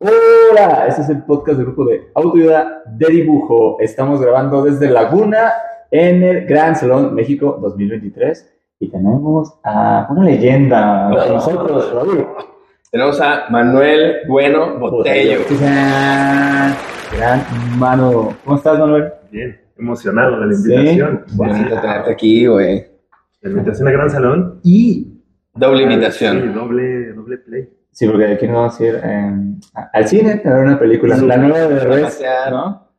Hola, 0.00 0.86
este 0.86 1.02
es 1.02 1.08
el 1.08 1.24
podcast 1.24 1.56
del 1.56 1.66
grupo 1.66 1.84
de 1.84 2.12
autoayuda 2.14 2.84
de 2.86 3.06
dibujo. 3.08 3.78
Estamos 3.80 4.20
grabando 4.20 4.62
desde 4.62 4.88
Laguna 4.88 5.50
en 5.90 6.22
el 6.22 6.46
Gran 6.46 6.76
Salón 6.76 7.16
México 7.16 7.58
2023 7.60 8.48
y 8.78 8.90
tenemos 8.92 9.58
a 9.64 10.06
una 10.08 10.22
leyenda 10.22 11.10
con 11.10 11.34
nosotros, 11.34 11.92
Raúl. 11.92 12.28
Tenemos 12.92 13.20
a 13.20 13.46
Manuel 13.50 14.18
Bueno 14.28 14.78
Botello. 14.78 15.40
Gran 17.16 17.42
mano. 17.76 18.36
¿Cómo 18.44 18.56
estás, 18.56 18.78
Manuel? 18.78 19.12
Bien, 19.32 19.60
emocionado 19.76 20.38
de 20.38 20.46
la 20.46 20.54
invitación. 20.54 21.24
Sí, 21.26 21.36
bonito 21.36 21.80
tenerte 21.80 22.12
aquí, 22.12 22.46
güey. 22.46 22.86
La 23.40 23.50
invitación 23.50 23.88
a 23.88 23.90
Gran 23.90 24.10
Salón 24.10 24.60
y... 24.62 25.24
Doble 25.54 25.82
invitación. 25.82 26.40
Sí, 26.40 26.48
doble, 26.50 27.12
doble 27.14 27.38
play. 27.38 27.77
Sí, 27.98 28.06
porque 28.06 28.26
aquí 28.26 28.46
nos 28.46 28.54
vamos 28.54 28.80
a 28.80 28.86
ir 28.86 29.00
eh, 29.02 29.32
al 29.92 30.06
cine 30.06 30.40
a 30.44 30.52
ver 30.52 30.66
una 30.66 30.78
película. 30.78 31.16
La 31.16 31.36
nueva 31.36 31.66
de 31.66 31.80
Res, 31.80 32.22
¿no? 32.48 32.92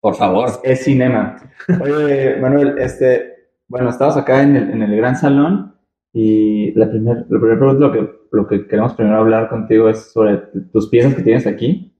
Por 0.00 0.14
favor. 0.14 0.48
Es 0.62 0.82
cinema. 0.82 1.36
Oye, 1.78 2.36
Manuel, 2.40 2.78
este, 2.78 3.50
bueno, 3.68 3.90
estamos 3.90 4.16
acá 4.16 4.42
en 4.42 4.56
el, 4.56 4.70
en 4.70 4.80
el 4.80 4.96
gran 4.96 5.14
salón 5.14 5.74
y 6.10 6.72
la 6.72 6.88
primera 6.88 7.22
primer 7.28 7.58
pregunta, 7.58 7.86
lo 7.86 7.92
que, 7.92 8.10
lo 8.32 8.46
que 8.46 8.66
queremos 8.66 8.94
primero 8.94 9.18
hablar 9.18 9.50
contigo 9.50 9.90
es 9.90 10.10
sobre 10.10 10.38
tus 10.72 10.88
piezas 10.88 11.14
que 11.14 11.22
tienes 11.22 11.46
aquí. 11.46 11.94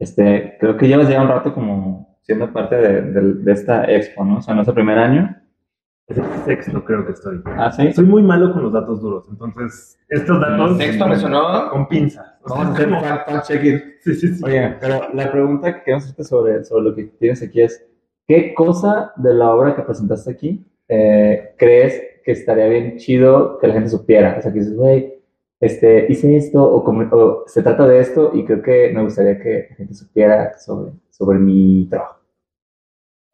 Este, 0.00 0.56
creo 0.58 0.76
que 0.76 0.88
llevas 0.88 1.08
ya 1.08 1.22
un 1.22 1.28
rato 1.28 1.54
como 1.54 2.18
siendo 2.22 2.52
parte 2.52 2.74
de, 2.74 3.02
de, 3.12 3.34
de 3.34 3.52
esta 3.52 3.84
expo, 3.84 4.24
¿no? 4.24 4.38
O 4.38 4.42
sea, 4.42 4.56
no 4.56 4.62
es 4.62 4.68
el 4.68 4.74
primer 4.74 4.98
año. 4.98 5.36
Es 6.12 6.18
el 6.18 6.44
sexto, 6.44 6.84
creo 6.84 7.04
que 7.06 7.12
estoy. 7.12 7.42
Ah, 7.46 7.70
sí. 7.72 7.92
Soy 7.92 8.04
muy 8.06 8.22
malo 8.22 8.52
con 8.52 8.62
los 8.62 8.72
datos 8.72 9.00
duros, 9.00 9.26
entonces 9.30 9.98
estos 10.08 10.40
datos. 10.40 10.76
Sexto 10.78 11.08
me 11.08 11.16
sonó. 11.16 11.70
Con 11.70 11.88
pinzas. 11.88 12.26
O 12.42 12.48
sea, 12.48 12.56
Vamos 12.58 12.80
a 12.80 12.82
hacer. 12.82 12.88
Sí, 14.00 14.14
sí, 14.14 14.34
sí. 14.34 14.44
Oye, 14.44 14.76
pero 14.80 15.00
la 15.14 15.30
pregunta 15.30 15.72
que 15.74 15.82
queremos 15.84 16.04
hacerte 16.04 16.24
sobre, 16.24 16.64
sobre 16.64 16.84
lo 16.84 16.94
que 16.94 17.04
tienes 17.04 17.42
aquí 17.42 17.60
es, 17.62 17.86
¿qué 18.26 18.52
cosa 18.54 19.12
de 19.16 19.34
la 19.34 19.50
obra 19.54 19.74
que 19.76 19.82
presentaste 19.82 20.30
aquí 20.30 20.66
eh, 20.88 21.54
crees 21.56 22.02
que 22.24 22.32
estaría 22.32 22.66
bien 22.66 22.96
chido 22.98 23.58
que 23.58 23.66
la 23.68 23.74
gente 23.74 23.88
supiera? 23.88 24.36
O 24.38 24.42
sea, 24.42 24.52
que 24.52 24.58
dices, 24.58 24.76
güey, 24.76 25.14
este, 25.60 26.06
hice 26.10 26.36
esto 26.36 26.62
o, 26.62 26.82
como- 26.84 27.08
o 27.14 27.44
se 27.46 27.62
trata 27.62 27.86
de 27.86 28.00
esto 28.00 28.32
y 28.34 28.44
creo 28.44 28.60
que 28.62 28.90
me 28.92 29.02
gustaría 29.02 29.38
que 29.38 29.68
la 29.70 29.76
gente 29.76 29.94
supiera 29.94 30.58
sobre, 30.58 30.92
sobre 31.10 31.38
mi 31.38 31.86
trabajo. 31.88 32.18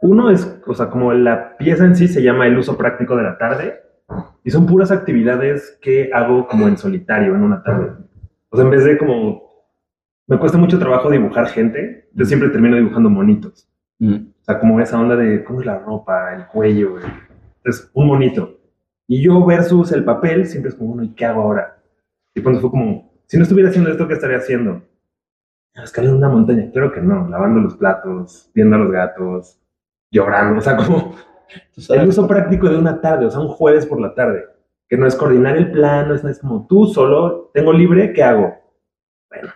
Uno 0.00 0.30
es, 0.30 0.60
o 0.66 0.74
sea, 0.74 0.90
como 0.90 1.12
la 1.12 1.56
pieza 1.56 1.84
en 1.84 1.96
sí 1.96 2.08
se 2.08 2.22
llama 2.22 2.46
el 2.46 2.56
uso 2.56 2.76
práctico 2.76 3.16
de 3.16 3.24
la 3.24 3.38
tarde 3.38 3.80
y 4.44 4.50
son 4.50 4.66
puras 4.66 4.90
actividades 4.90 5.78
que 5.82 6.10
hago 6.12 6.46
como 6.46 6.68
en 6.68 6.76
solitario 6.76 7.34
en 7.34 7.42
una 7.42 7.62
tarde. 7.62 7.92
O 8.50 8.56
sea, 8.56 8.64
en 8.64 8.70
vez 8.70 8.84
de 8.84 8.96
como 8.96 9.48
me 10.28 10.38
cuesta 10.38 10.58
mucho 10.58 10.78
trabajo 10.78 11.10
dibujar 11.10 11.46
gente, 11.46 12.08
yo 12.12 12.24
siempre 12.24 12.50
termino 12.50 12.76
dibujando 12.76 13.10
monitos. 13.10 13.68
O 14.00 14.44
sea, 14.44 14.60
como 14.60 14.78
esa 14.80 15.00
onda 15.00 15.16
de 15.16 15.42
cómo 15.42 15.60
es 15.60 15.66
la 15.66 15.78
ropa, 15.78 16.34
el 16.34 16.46
cuello. 16.46 16.98
Entonces, 17.56 17.90
un 17.94 18.06
monito. 18.06 18.60
Y 19.06 19.22
yo 19.22 19.44
versus 19.44 19.90
el 19.92 20.04
papel 20.04 20.46
siempre 20.46 20.68
es 20.68 20.74
como, 20.74 20.94
bueno, 20.94 21.04
¿y 21.04 21.14
qué 21.14 21.24
hago 21.24 21.42
ahora? 21.42 21.78
Y 22.34 22.42
cuando 22.42 22.60
fue 22.60 22.70
como, 22.70 23.10
si 23.26 23.38
no 23.38 23.42
estuviera 23.42 23.70
haciendo 23.70 23.90
esto, 23.90 24.06
¿qué 24.06 24.14
estaría 24.14 24.36
haciendo? 24.36 24.82
Escalando 25.74 26.18
una 26.18 26.28
montaña. 26.28 26.70
Claro 26.72 26.92
que 26.92 27.00
no, 27.00 27.26
lavando 27.28 27.60
los 27.60 27.76
platos, 27.76 28.50
viendo 28.54 28.76
a 28.76 28.80
los 28.80 28.92
gatos, 28.92 29.58
llorando, 30.10 30.58
o 30.58 30.62
sea, 30.62 30.76
como 30.76 31.14
el 31.90 32.08
uso 32.08 32.26
práctico 32.26 32.68
de 32.68 32.76
una 32.78 33.00
tarde, 33.00 33.26
o 33.26 33.30
sea, 33.30 33.40
un 33.40 33.48
jueves 33.48 33.86
por 33.86 34.00
la 34.00 34.14
tarde, 34.14 34.44
que 34.88 34.96
no 34.96 35.06
es 35.06 35.14
coordinar 35.14 35.56
el 35.56 35.70
plan, 35.70 36.08
no 36.08 36.14
es, 36.14 36.24
no 36.24 36.30
es 36.30 36.38
como 36.40 36.66
tú 36.66 36.86
solo, 36.86 37.50
tengo 37.54 37.72
libre, 37.72 38.12
¿qué 38.12 38.22
hago? 38.22 38.54
Bueno, 39.30 39.48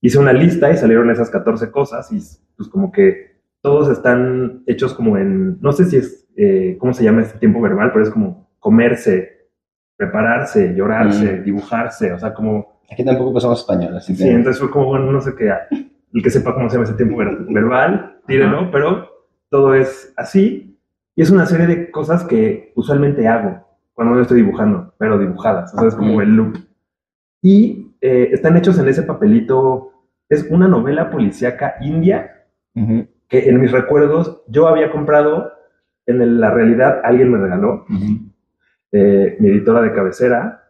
hice 0.00 0.18
una 0.18 0.32
lista 0.32 0.70
y 0.70 0.76
salieron 0.76 1.10
esas 1.10 1.30
14 1.30 1.70
cosas 1.70 2.10
y 2.12 2.20
pues 2.56 2.68
como 2.68 2.90
que 2.90 3.32
todos 3.60 3.88
están 3.88 4.62
hechos 4.66 4.92
como 4.94 5.16
en, 5.18 5.60
no 5.60 5.72
sé 5.72 5.84
si 5.84 5.96
es, 5.98 6.28
eh, 6.36 6.76
¿cómo 6.80 6.92
se 6.92 7.04
llama 7.04 7.22
este 7.22 7.38
tiempo 7.38 7.60
verbal? 7.60 7.90
Pero 7.92 8.04
es 8.04 8.10
como 8.10 8.50
comerse, 8.58 9.48
prepararse, 9.96 10.74
llorarse, 10.74 11.42
dibujarse, 11.42 12.12
o 12.12 12.18
sea, 12.18 12.34
como 12.34 12.72
Aquí 12.90 13.04
tampoco 13.06 13.32
pasamos 13.32 13.60
español, 13.60 13.96
así 13.96 14.12
que. 14.14 14.22
Sí, 14.24 14.28
entonces 14.28 14.60
fue 14.60 14.70
como, 14.70 14.84
bueno, 14.86 15.10
no 15.10 15.20
sé 15.22 15.34
qué, 15.34 15.50
el 16.12 16.22
que 16.22 16.28
sepa 16.28 16.52
cómo 16.52 16.68
se 16.68 16.74
llama 16.76 16.84
ese 16.84 16.94
tiempo 16.96 17.16
ver- 17.16 17.38
verbal, 17.48 18.18
tírenlo, 18.26 18.70
pero 18.70 19.08
todo 19.52 19.74
es 19.74 20.12
así. 20.16 20.80
Y 21.14 21.20
es 21.22 21.30
una 21.30 21.44
serie 21.44 21.66
de 21.66 21.90
cosas 21.90 22.24
que 22.24 22.72
usualmente 22.74 23.28
hago 23.28 23.64
cuando 23.92 24.14
no 24.14 24.22
estoy 24.22 24.38
dibujando, 24.38 24.94
pero 24.98 25.18
dibujadas, 25.18 25.74
o 25.74 25.78
sea, 25.78 25.88
es 25.88 25.94
como 25.94 26.22
el 26.22 26.30
loop. 26.34 26.56
Y 27.42 27.94
eh, 28.00 28.30
están 28.32 28.56
hechos 28.56 28.78
en 28.78 28.88
ese 28.88 29.02
papelito, 29.02 29.92
es 30.30 30.46
una 30.50 30.66
novela 30.66 31.10
policíaca 31.10 31.74
india 31.82 32.46
Ujú, 32.74 33.06
que 33.28 33.50
en 33.50 33.60
mis 33.60 33.70
recuerdos 33.70 34.42
yo 34.48 34.66
había 34.66 34.90
comprado, 34.90 35.52
en 36.06 36.22
el- 36.22 36.40
la 36.40 36.50
realidad 36.50 37.02
alguien 37.04 37.30
me 37.30 37.36
regaló, 37.38 37.84
eh, 38.92 39.36
mi 39.38 39.48
editora 39.50 39.82
de 39.82 39.92
cabecera, 39.92 40.62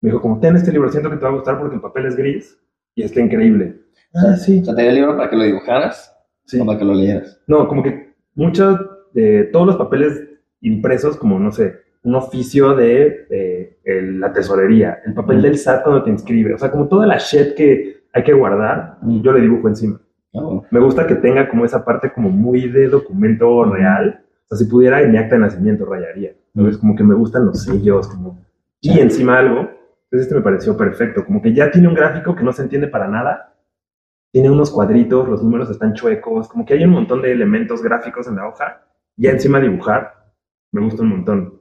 me 0.00 0.08
dijo 0.08 0.22
como, 0.22 0.40
ten 0.40 0.56
este 0.56 0.72
libro, 0.72 0.88
siento 0.90 1.10
que 1.10 1.16
te 1.16 1.24
va 1.24 1.28
a 1.30 1.34
gustar 1.34 1.58
porque 1.58 1.74
el 1.76 1.82
papel 1.82 2.06
es 2.06 2.16
gris 2.16 2.58
y 2.94 3.02
está 3.02 3.20
increíble. 3.20 3.82
Ah, 4.14 4.36
sí. 4.36 4.60
O 4.62 4.64
sea, 4.64 4.74
te 4.74 4.82
di 4.82 4.88
el 4.88 4.94
libro 4.94 5.14
para 5.16 5.28
que 5.28 5.36
lo 5.36 5.44
dibujaras 5.44 6.14
Sí. 6.48 6.58
para 6.64 6.78
que 6.78 6.84
lo 6.84 6.94
leyeras. 6.94 7.40
No, 7.46 7.68
como 7.68 7.82
que 7.82 8.14
muchos 8.34 8.80
de 9.12 9.44
todos 9.52 9.66
los 9.66 9.76
papeles 9.76 10.24
impresos, 10.60 11.16
como 11.16 11.38
no 11.38 11.52
sé, 11.52 11.76
un 12.02 12.14
oficio 12.16 12.74
de 12.74 13.26
eh, 13.30 13.78
el- 13.84 14.18
la 14.20 14.32
tesorería, 14.32 14.98
el 15.06 15.14
papel 15.14 15.42
del 15.42 15.56
SAT 15.58 15.82
cuando 15.84 16.02
te 16.02 16.10
inscribe, 16.10 16.54
o 16.54 16.58
sea, 16.58 16.70
como 16.70 16.88
toda 16.88 17.06
la 17.06 17.18
shit 17.18 17.54
que 17.54 17.98
hay 18.12 18.22
que 18.24 18.32
guardar, 18.32 18.98
yo 19.22 19.32
le 19.32 19.40
dibujo 19.40 19.68
encima. 19.68 20.00
Bueno. 20.32 20.64
Me 20.70 20.80
gusta 20.80 21.06
que 21.06 21.14
tenga 21.16 21.48
como 21.48 21.64
esa 21.64 21.84
parte 21.84 22.12
como 22.12 22.28
muy 22.30 22.68
de 22.68 22.88
documento 22.88 23.64
real. 23.64 24.20
O 24.44 24.56
sea, 24.56 24.58
si 24.58 24.70
pudiera 24.70 25.02
en 25.02 25.12
mi 25.12 25.18
acta 25.18 25.34
de 25.34 25.42
nacimiento 25.42 25.84
rayaría. 25.84 26.32
Entonces, 26.54 26.78
como 26.78 26.94
que 26.96 27.04
me 27.04 27.14
gustan 27.14 27.44
los 27.46 27.62
sellos, 27.64 28.08
como... 28.08 28.42
Y 28.80 28.98
encima 29.00 29.38
algo. 29.38 29.60
Entonces, 29.60 30.22
este 30.22 30.34
me 30.34 30.40
pareció 30.40 30.76
perfecto. 30.76 31.24
Como 31.26 31.42
que 31.42 31.52
ya 31.52 31.70
tiene 31.70 31.88
un 31.88 31.94
gráfico 31.94 32.34
que 32.34 32.42
no 32.44 32.52
se 32.52 32.62
entiende 32.62 32.88
para 32.88 33.08
nada. 33.08 33.54
Tiene 34.38 34.52
unos 34.52 34.70
cuadritos, 34.70 35.28
los 35.28 35.42
números 35.42 35.68
están 35.68 35.94
chuecos. 35.94 36.46
Como 36.46 36.64
que 36.64 36.74
hay 36.74 36.84
un 36.84 36.92
montón 36.92 37.22
de 37.22 37.32
elementos 37.32 37.82
gráficos 37.82 38.28
en 38.28 38.36
la 38.36 38.46
hoja. 38.46 38.82
Ya 39.16 39.32
encima 39.32 39.58
dibujar, 39.58 40.14
me 40.70 40.80
gusta 40.80 41.02
un 41.02 41.08
montón. 41.08 41.54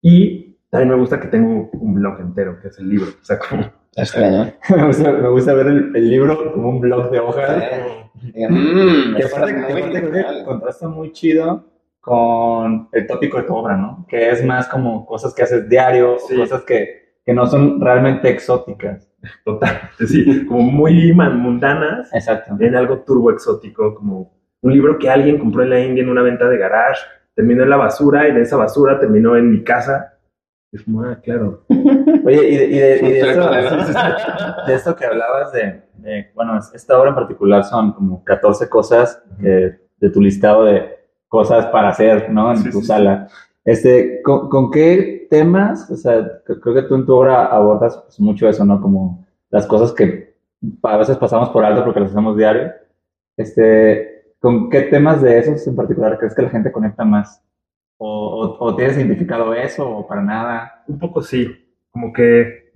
Y 0.00 0.56
también 0.70 0.88
me 0.88 0.96
gusta 0.96 1.20
que 1.20 1.28
tengo 1.28 1.68
un 1.74 1.92
blog 1.92 2.20
entero, 2.20 2.58
que 2.58 2.68
es 2.68 2.78
el 2.78 2.88
libro. 2.88 3.08
O 3.20 3.22
sea, 3.22 3.38
como... 3.38 3.70
Extraño. 3.94 4.50
me, 4.74 4.86
gusta, 4.86 5.12
me 5.12 5.28
gusta 5.28 5.52
ver 5.52 5.66
el, 5.66 5.94
el 5.94 6.08
libro 6.08 6.54
como 6.54 6.70
un 6.70 6.80
blog 6.80 7.10
de 7.10 7.20
hojas. 7.20 7.64
Mm, 8.14 9.14
Que 9.16 9.24
aparte, 9.24 9.54
que 9.54 10.44
contrasta 10.46 10.88
muy 10.88 11.12
chido 11.12 11.66
con 12.00 12.88
el 12.92 13.06
tópico 13.06 13.36
de 13.36 13.42
tu 13.42 13.54
obra, 13.54 13.76
¿no? 13.76 14.06
Que 14.08 14.30
es 14.30 14.42
más 14.42 14.68
como 14.68 15.04
cosas 15.04 15.34
que 15.34 15.42
haces 15.42 15.68
diario, 15.68 16.16
Sí. 16.26 16.34
cosas 16.38 16.62
que, 16.62 17.16
que 17.26 17.34
no 17.34 17.46
son 17.46 17.78
realmente 17.78 18.30
exóticas. 18.30 19.11
Total. 19.44 19.80
Sí, 20.06 20.44
como 20.46 20.62
muy 20.62 21.12
mundanas. 21.12 22.12
Exacto. 22.14 22.56
en 22.58 22.74
algo 22.76 22.98
turbo 23.00 23.30
exótico, 23.30 23.94
como 23.94 24.32
un 24.62 24.72
libro 24.72 24.98
que 24.98 25.08
alguien 25.10 25.38
compró 25.38 25.62
en 25.62 25.70
la 25.70 25.80
India 25.80 26.02
en 26.02 26.08
una 26.10 26.22
venta 26.22 26.48
de 26.48 26.58
garage, 26.58 27.00
terminó 27.34 27.62
en 27.62 27.70
la 27.70 27.76
basura 27.76 28.28
y 28.28 28.32
de 28.32 28.42
esa 28.42 28.56
basura 28.56 28.98
terminó 29.00 29.36
en 29.36 29.50
mi 29.50 29.62
casa. 29.64 30.18
Es 30.72 30.82
como, 30.84 31.02
ah, 31.04 31.18
claro. 31.22 31.64
Oye, 32.24 32.48
y 32.48 32.56
de, 32.56 32.64
y 32.66 32.78
de- 32.78 33.00
y 33.02 33.12
de 33.12 33.20
esto, 33.20 33.42
acordando. 33.42 34.64
de 34.66 34.74
esto 34.74 34.96
que 34.96 35.04
hablabas 35.04 35.52
de, 35.52 35.82
de- 35.98 36.30
bueno, 36.34 36.58
esta 36.72 36.98
obra 36.98 37.10
en 37.10 37.14
particular 37.14 37.64
son 37.64 37.92
como 37.92 38.24
14 38.24 38.68
cosas 38.68 39.22
eh, 39.42 39.78
de 39.98 40.10
tu 40.10 40.20
listado 40.20 40.64
de 40.64 40.96
cosas 41.28 41.66
para 41.66 41.88
hacer, 41.88 42.30
¿no? 42.30 42.50
En 42.52 42.58
Sí, 42.58 42.70
tu 42.70 42.80
sí, 42.80 42.86
sala. 42.86 43.28
Este, 43.64 44.20
¿con, 44.22 44.48
con 44.48 44.70
qué 44.70 45.21
temas? 45.32 45.90
O 45.90 45.96
sea, 45.96 46.42
creo 46.44 46.74
que 46.74 46.82
tú 46.82 46.94
en 46.94 47.06
tu 47.06 47.14
obra 47.14 47.46
abordas 47.46 47.96
pues, 48.04 48.20
mucho 48.20 48.46
eso, 48.46 48.66
¿no? 48.66 48.82
Como 48.82 49.24
las 49.48 49.66
cosas 49.66 49.90
que 49.92 50.34
a 50.82 50.96
veces 50.98 51.16
pasamos 51.16 51.48
por 51.48 51.64
alto 51.64 51.82
porque 51.82 52.00
las 52.00 52.10
hacemos 52.10 52.36
diario. 52.36 52.70
Este, 53.34 54.34
¿con 54.38 54.68
qué 54.68 54.82
temas 54.82 55.22
de 55.22 55.38
esos 55.38 55.66
en 55.66 55.74
particular 55.74 56.18
crees 56.18 56.34
que 56.34 56.42
la 56.42 56.50
gente 56.50 56.70
conecta 56.70 57.06
más? 57.06 57.42
¿O, 57.96 58.58
o, 58.58 58.62
o 58.62 58.76
tienes 58.76 58.98
identificado 58.98 59.54
eso 59.54 59.88
o 59.88 60.06
para 60.06 60.20
nada? 60.20 60.84
Un 60.86 60.98
poco 60.98 61.22
sí, 61.22 61.48
como 61.90 62.12
que 62.12 62.74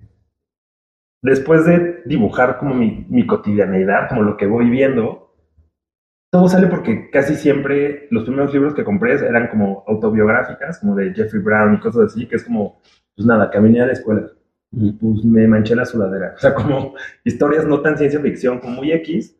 después 1.21 1.63
de 1.63 2.01
dibujar 2.05 2.57
como 2.57 2.73
mi, 2.73 3.05
mi 3.07 3.27
cotidianeidad, 3.27 4.09
como 4.09 4.23
lo 4.23 4.35
que 4.35 4.47
voy 4.47 4.67
viendo, 4.67 5.26
todo 6.37 6.49
sale 6.49 6.67
porque 6.67 7.09
casi 7.09 7.33
siempre 7.33 8.07
los 8.11 8.23
primeros 8.23 8.53
libros 8.53 8.75
que 8.75 8.83
compré 8.83 9.13
eran 9.13 9.47
como 9.47 9.83
autobiográficas, 9.87 10.79
como 10.79 10.93
de 10.93 11.11
Jeffrey 11.11 11.41
Brown 11.41 11.73
y 11.73 11.79
cosas 11.79 12.13
así, 12.13 12.27
que 12.27 12.35
es 12.35 12.43
como, 12.43 12.79
pues 13.15 13.25
nada, 13.25 13.49
caminé 13.49 13.81
a 13.81 13.87
la 13.87 13.93
escuela, 13.93 14.29
pues 14.69 15.25
me 15.25 15.47
manché 15.47 15.75
la 15.75 15.85
sudadera. 15.85 16.33
O 16.35 16.39
sea, 16.39 16.53
como 16.53 16.93
historias 17.23 17.65
no 17.65 17.81
tan 17.81 17.97
ciencia 17.97 18.19
ficción, 18.19 18.59
como 18.59 18.75
muy 18.75 18.91
X. 18.91 19.35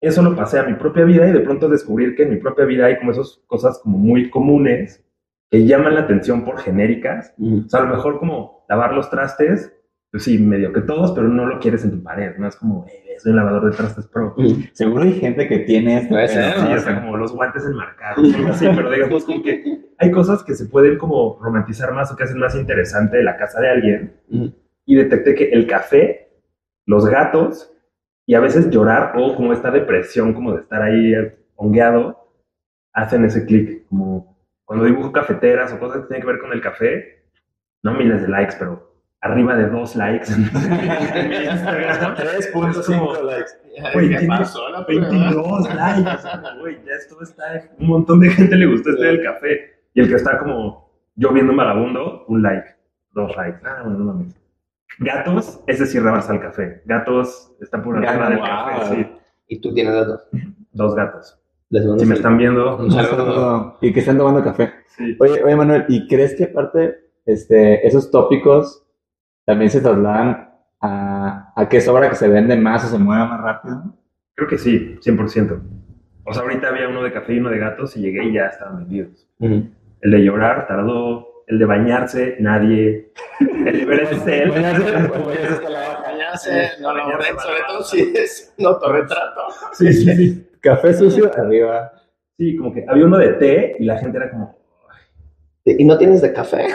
Eso 0.00 0.22
lo 0.22 0.34
pasé 0.34 0.58
a 0.58 0.62
mi 0.62 0.72
propia 0.72 1.04
vida 1.04 1.28
y 1.28 1.32
de 1.32 1.40
pronto 1.40 1.68
descubrir 1.68 2.16
que 2.16 2.22
en 2.22 2.30
mi 2.30 2.36
propia 2.36 2.64
vida 2.64 2.86
hay 2.86 2.98
como 2.98 3.10
esas 3.10 3.42
cosas 3.46 3.78
como 3.82 3.98
muy 3.98 4.30
comunes 4.30 5.04
que 5.50 5.66
llaman 5.66 5.96
la 5.96 6.00
atención 6.00 6.46
por 6.46 6.60
genéricas. 6.60 7.34
O 7.38 7.68
sea, 7.68 7.80
a 7.80 7.82
lo 7.82 7.94
mejor 7.94 8.18
como 8.18 8.64
lavar 8.70 8.94
los 8.94 9.10
trastes 9.10 9.70
pues 10.10 10.24
sí, 10.24 10.38
medio 10.38 10.72
que 10.72 10.80
todos, 10.80 11.12
pero 11.12 11.28
no 11.28 11.46
lo 11.46 11.60
quieres 11.60 11.84
en 11.84 11.90
tu 11.90 12.02
pared, 12.02 12.36
no 12.38 12.48
es 12.48 12.56
como, 12.56 12.86
eh, 12.86 13.16
soy 13.18 13.30
un 13.32 13.36
lavador 13.36 13.70
de 13.70 13.76
trastes 13.76 14.06
pro. 14.06 14.34
Seguro 14.72 15.02
hay 15.02 15.12
gente 15.12 15.46
que 15.48 15.58
tiene 15.60 15.98
esto. 15.98 16.14
Sí, 16.26 16.72
o 16.72 16.78
sea, 16.78 17.00
como 17.00 17.16
los 17.16 17.32
guantes 17.32 17.64
enmarcados, 17.66 18.34
algo 18.34 18.48
así, 18.48 18.66
pero 18.74 18.90
digamos 18.90 19.24
como 19.24 19.42
que 19.42 19.82
hay 19.98 20.10
cosas 20.10 20.42
que 20.42 20.54
se 20.54 20.66
pueden 20.66 20.96
como 20.96 21.38
romantizar 21.40 21.92
más 21.92 22.10
o 22.10 22.16
que 22.16 22.24
hacen 22.24 22.38
más 22.38 22.54
interesante 22.54 23.22
la 23.22 23.36
casa 23.36 23.60
de 23.60 23.68
alguien. 23.68 24.12
Y 24.86 24.94
detecté 24.94 25.34
que 25.34 25.50
el 25.50 25.66
café, 25.66 26.30
los 26.86 27.04
gatos 27.06 27.74
y 28.24 28.34
a 28.34 28.40
veces 28.40 28.70
llorar 28.70 29.12
o 29.16 29.34
como 29.34 29.52
esta 29.52 29.70
depresión, 29.70 30.32
como 30.32 30.54
de 30.54 30.62
estar 30.62 30.80
ahí 30.82 31.12
hongueado, 31.56 32.32
hacen 32.94 33.24
ese 33.24 33.44
clic. 33.44 33.86
Como 33.88 34.38
cuando 34.64 34.86
dibujo 34.86 35.12
cafeteras 35.12 35.72
o 35.72 35.78
cosas 35.78 36.02
que 36.02 36.08
tienen 36.08 36.22
que 36.22 36.32
ver 36.32 36.40
con 36.40 36.52
el 36.52 36.62
café, 36.62 37.24
no 37.82 37.92
miles 37.94 38.22
de 38.22 38.28
likes, 38.28 38.54
pero 38.58 38.87
arriba 39.20 39.56
de 39.56 39.68
dos 39.68 39.96
likes 39.96 40.32
en 40.32 40.40
mi 40.40 41.36
Instagram. 41.36 42.36
Es 42.38 42.48
como, 42.48 42.72
3.5 42.72 43.22
likes. 43.24 43.50
Güey, 43.94 44.08
¿Qué 44.10 44.18
tiene 44.18 44.36
pasó? 44.38 44.68
La 44.70 44.86
primera? 44.86 45.08
22 45.08 45.74
likes. 45.74 46.10
Güey, 46.60 46.76
ya 46.84 46.92
esto 46.94 47.22
está. 47.22 47.44
Un 47.78 47.86
montón 47.88 48.20
de 48.20 48.30
gente 48.30 48.56
le 48.56 48.66
gustó 48.66 48.90
este 48.90 49.04
del 49.04 49.22
café. 49.22 49.78
Y 49.94 50.00
el 50.00 50.08
que 50.08 50.14
está 50.14 50.38
como 50.38 50.90
yo 51.16 51.32
viendo 51.32 51.52
un 51.52 51.58
vagabundo, 51.58 52.24
un 52.28 52.42
like. 52.42 52.68
Dos 53.12 53.36
likes. 53.36 53.60
Ah, 53.64 53.82
bueno, 53.82 53.98
no 53.98 54.04
mames. 54.06 54.34
Gatos, 55.00 55.60
ese 55.66 55.86
sí 55.86 55.98
rebasa 55.98 56.34
el 56.34 56.40
café. 56.40 56.82
Gatos 56.84 57.52
está 57.60 57.82
por 57.82 57.96
arriba 57.96 58.12
Gatos, 58.12 58.28
del 58.30 58.38
wow. 58.38 58.46
café, 58.46 58.94
sí. 58.94 59.06
Y 59.48 59.60
tú 59.60 59.72
tienes 59.74 59.94
dos. 59.94 60.28
Dos 60.72 60.94
gatos. 60.94 61.40
Si 61.70 62.06
me 62.06 62.14
están 62.14 62.38
viendo, 62.38 62.76
Un 62.76 62.90
saludo. 62.90 63.78
Y 63.80 63.92
que 63.92 64.00
están 64.00 64.16
tomando 64.18 64.42
café. 64.42 64.72
sí. 64.86 65.16
Oye, 65.20 65.42
oye, 65.42 65.56
Manuel, 65.56 65.84
¿y 65.88 66.06
crees 66.08 66.34
que 66.34 66.44
aparte 66.44 67.10
este, 67.26 67.86
esos 67.86 68.10
tópicos 68.10 68.87
también 69.48 69.70
se 69.70 69.80
trasladan 69.80 70.50
a, 70.78 71.54
a 71.56 71.68
que 71.70 71.78
es 71.78 71.88
obra 71.88 72.10
que 72.10 72.16
se 72.16 72.28
vende 72.28 72.54
más 72.54 72.84
o 72.84 72.88
se 72.88 72.98
mueva 72.98 73.24
más 73.24 73.40
rápido? 73.40 73.82
Creo 74.34 74.46
que 74.46 74.58
sí, 74.58 74.98
100%. 75.02 75.58
O 76.24 76.34
sea, 76.34 76.42
ahorita 76.42 76.68
había 76.68 76.86
uno 76.86 77.02
de 77.02 77.10
café 77.10 77.32
y 77.32 77.38
uno 77.38 77.48
de 77.48 77.56
gatos 77.58 77.96
y 77.96 78.02
llegué 78.02 78.24
y 78.24 78.34
ya 78.34 78.48
estaban 78.48 78.80
vendidos. 78.80 79.26
Ujú. 79.38 79.70
El 80.02 80.10
de 80.10 80.18
llorar 80.18 80.66
tardó. 80.68 81.26
El 81.46 81.58
de 81.58 81.64
bañarse, 81.64 82.36
nadie. 82.40 83.10
El 83.40 83.78
de 83.78 83.86
ver 83.86 84.00
el 84.00 84.20
cel. 84.20 84.50
Bañarse, 84.50 84.82
no 86.82 86.94
lo 86.94 87.04
sobre 87.38 87.60
todo 87.66 87.82
si 87.84 88.12
es 88.14 88.54
un 88.58 88.66
autorretrato. 88.66 89.40
Sí, 89.72 89.90
sí, 89.94 90.14
sí. 90.14 90.48
Café 90.60 90.92
sucio 90.92 91.30
arriba. 91.34 91.90
Sí, 92.36 92.54
como 92.54 92.74
que 92.74 92.84
había 92.86 93.06
uno 93.06 93.16
de 93.16 93.28
té 93.32 93.76
y 93.78 93.86
la 93.86 93.96
gente 93.96 94.18
era 94.18 94.30
como. 94.30 94.57
¿Y 95.78 95.84
no 95.84 95.98
tienes 95.98 96.22
de 96.22 96.32
café? 96.32 96.66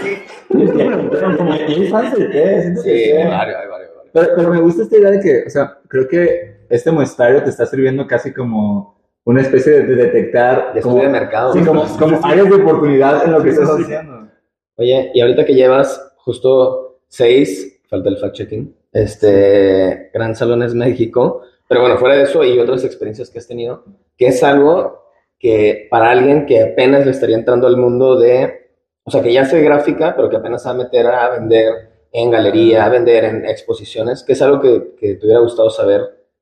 Pero, 4.14 4.52
me 4.52 4.62
gusta 4.62 4.84
esta 4.84 4.98
idea 4.98 5.12
de 5.12 5.20
que, 5.20 5.44
o 5.48 5.50
sea, 5.50 5.80
creo 5.88 6.08
que 6.08 6.66
este 6.70 6.92
muestrario 6.92 7.44
te 7.44 7.50
está 7.50 7.66
sirviendo 7.66 8.06
casi 8.06 8.34
como 8.34 9.02
una 9.26 9.42
especie 9.42 9.72
de, 9.72 9.84
de 9.84 9.96
detectar 9.96 10.74
De 10.74 10.82
como, 10.82 10.98
de 11.02 11.10
mercado. 11.10 11.54
sí, 11.54 11.62
como, 11.62 11.86
como 11.98 12.20
áreas 12.24 12.50
de 12.50 12.56
oportunidad 12.56 13.26
en 13.26 13.32
lo 13.32 13.42
que 13.42 13.52
sí, 13.52 13.62
estás 13.62 13.78
sí. 13.78 13.84
haciendo. 13.84 14.28
Oye, 14.76 15.12
y 15.14 15.22
ahorita 15.22 15.46
que 15.46 15.56
llevas 15.56 16.14
justo 16.18 17.00
seis, 17.08 17.82
falta 17.90 18.10
el 18.10 18.18
fact-checking, 18.18 18.74
este, 18.92 20.10
Gran 20.14 20.36
Salones 20.36 20.74
México, 20.76 21.42
pero 21.68 21.82
bueno, 21.82 21.98
fuera 21.98 22.16
de 22.16 22.24
eso 22.24 22.44
y 22.44 22.60
otras 22.60 22.84
experiencias 22.84 23.30
que 23.30 23.40
has 23.40 23.48
tenido, 23.48 23.84
que 24.18 24.28
es 24.28 24.44
algo 24.44 25.04
que 25.40 25.88
para 25.90 26.12
alguien 26.12 26.46
que 26.46 26.62
apenas 26.62 27.06
le 27.06 27.12
estaría 27.12 27.36
entrando 27.36 27.68
al 27.68 27.78
mundo 27.78 28.20
de, 28.20 28.63
o 29.04 29.12
sea, 29.12 29.22
que 29.22 29.34
ya 29.34 29.42
hace 29.42 29.62
gráfica, 29.62 30.16
pero 30.16 30.30
que 30.30 30.38
apenas 30.38 30.64
se 30.64 30.70
va 30.70 30.76
a 30.76 30.78
meter 30.78 31.08
a 31.08 31.30
vender 31.30 31.90
en 32.12 32.32
galería, 32.32 32.86
a 32.86 32.90
vender 32.90 33.26
en 33.26 33.46
exposiciones, 33.46 34.24
que 34.24 34.34
es 34.34 34.42
algo 34.42 34.62
que, 34.62 34.96
que 34.98 35.16
te 35.16 35.26
hubiera 35.26 35.42
gustado 35.42 35.70
saber 35.70 36.02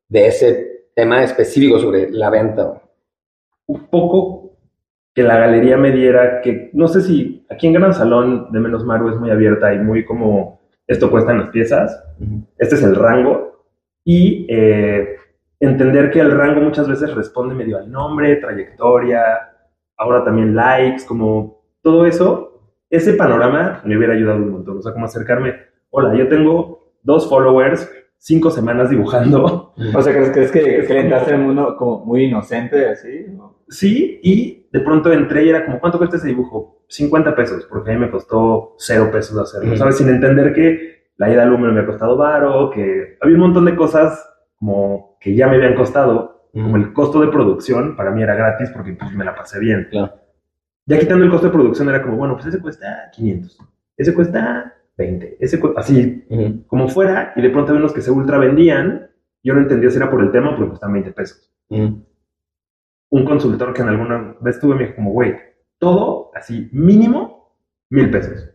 de 0.10 0.28
ese 0.28 0.72
tema 0.96 1.24
específico 1.24 1.80
sobre 1.80 2.12
la 2.12 2.30
venta. 2.30 2.82
un 3.68 3.88
poco 3.88 4.52
que 5.14 5.24
la 5.24 5.38
galería 5.38 5.78
me 5.78 5.92
diera 5.92 6.42
que, 6.42 6.70
no 6.74 6.88
sé 6.88 7.02
si 7.02 7.46
aquí 7.50 7.68
en 7.68 7.74
Gran 7.74 7.94
Salón 7.94 8.52
de 8.52 8.60
Menos 8.60 8.86
Maru 8.86 9.10
es 9.10 9.18
muy 9.18 9.30
abierta 9.30 9.74
y 9.74 9.80
muy 9.80 10.06
como 10.06 10.62
esto 10.88 11.10
cuesta 11.10 11.32
en 11.32 11.40
las 11.40 11.50
piezas, 11.50 12.04
este 12.58 12.76
es 12.76 12.84
el 12.84 12.96
rango, 12.96 13.66
y 14.04 14.46
eh, 14.50 15.16
entender 15.60 16.12
que 16.12 16.20
el 16.20 16.32
rango 16.32 16.62
muchas 16.62 16.88
veces 16.88 17.14
responde 17.14 17.56
medio 17.56 17.78
al 17.78 17.90
nombre, 17.90 18.36
trayectoria, 18.38 19.24
ahora 19.98 20.24
también 20.24 20.56
likes, 20.56 21.06
como 21.06 21.62
todo 21.82 22.06
eso, 22.06 22.51
ese 22.92 23.14
panorama 23.14 23.82
me 23.86 23.98
hubiera 23.98 24.14
ayudado 24.14 24.38
un 24.38 24.52
montón, 24.52 24.78
o 24.78 24.82
sea, 24.82 24.94
como 24.94 25.06
acercarme, 25.06 25.56
hola, 25.90 26.14
yo 26.14 26.28
tengo 26.28 26.94
dos 27.02 27.28
followers, 27.28 27.90
cinco 28.18 28.52
semanas 28.52 28.90
dibujando, 28.90 29.74
O 29.96 30.02
sea, 30.02 30.14
¿crees, 30.14 30.32
crees 30.32 30.52
que, 30.52 30.86
que 30.86 30.94
le 30.94 31.00
entraste 31.00 31.34
en 31.34 31.40
el 31.40 31.48
mundo 31.48 31.76
como 31.78 32.06
muy 32.06 32.26
inocente, 32.26 32.90
así? 32.90 33.26
Sí, 33.70 34.20
y 34.22 34.68
de 34.72 34.80
pronto 34.82 35.12
entré 35.12 35.46
y 35.46 35.50
era 35.50 35.66
como, 35.66 35.80
¿cuánto 35.80 35.98
cuesta 35.98 36.18
ese 36.18 36.28
dibujo? 36.28 36.84
50 36.90 37.34
pesos, 37.36 37.66
porque 37.70 37.92
a 37.92 37.94
mí 37.94 38.00
me 38.00 38.12
costó 38.12 38.76
cero 38.78 39.10
pesos 39.12 39.38
hacerlo, 39.40 39.70
Ujú. 39.70 39.78
¿sabes? 39.78 39.98
Sin 39.98 40.10
entender 40.10 40.54
que 40.54 41.06
la 41.16 41.32
ida 41.32 41.44
al 41.44 41.58
me 41.58 41.80
ha 41.80 41.86
costado 41.86 42.18
varo, 42.18 42.70
que 42.70 43.18
había 43.22 43.36
un 43.36 43.42
montón 43.42 43.66
de 43.66 43.76
cosas 43.76 44.28
como 44.60 45.18
que 45.20 45.34
ya 45.34 45.48
me 45.48 45.56
habían 45.56 45.76
costado, 45.76 46.50
como 46.52 46.76
el 46.76 46.92
costo 46.92 47.22
de 47.22 47.30
producción, 47.30 47.96
para 47.96 48.12
mí 48.12 48.22
era 48.22 48.36
gratis 48.36 48.70
porque 48.72 48.94
pues, 48.94 49.14
me 49.14 49.24
la 49.24 49.34
pasé 49.34 49.60
bien. 49.60 49.88
Claro. 49.90 50.21
Ya 50.92 51.00
quitando 51.00 51.24
el 51.26 51.32
costo 51.32 51.48
de 51.48 51.54
producción 51.54 51.90
era 51.90 52.02
como, 52.02 52.18
bueno, 52.18 52.36
pues 52.36 52.48
ese 52.48 52.60
cuesta 52.60 53.10
500, 53.14 53.58
ese 53.98 54.14
cuesta 54.14 54.74
20, 54.98 55.38
ese 55.40 55.60
cu- 55.60 55.74
así 55.78 56.26
como 56.68 56.88
fuera, 56.88 57.34
y 57.36 57.42
de 57.42 57.50
pronto 57.50 57.72
había 57.72 57.80
unos 57.82 57.94
que 57.94 58.02
se 58.02 58.12
ultra 58.12 58.38
vendían, 58.38 59.10
yo 59.44 59.54
no 59.54 59.62
entendía 59.62 59.90
si 59.90 59.98
era 59.98 60.10
por 60.12 60.22
el 60.22 60.32
tema 60.32 60.50
o 60.52 60.56
porque 60.56 60.70
costaban 60.72 60.94
20 60.94 61.12
pesos 61.14 61.52
un 63.10 63.26
consultor 63.26 63.74
que 63.74 63.82
en 63.82 63.90
alguna 63.90 64.36
vez 64.42 64.60
tuve 64.60 64.76
me 64.76 64.84
dijo 64.84 64.96
como, 64.96 65.12
güey, 65.12 65.36
todo 65.80 66.32
así 66.36 66.70
mínimo 66.72 67.56
mil 67.90 68.10
pesos. 68.12 68.50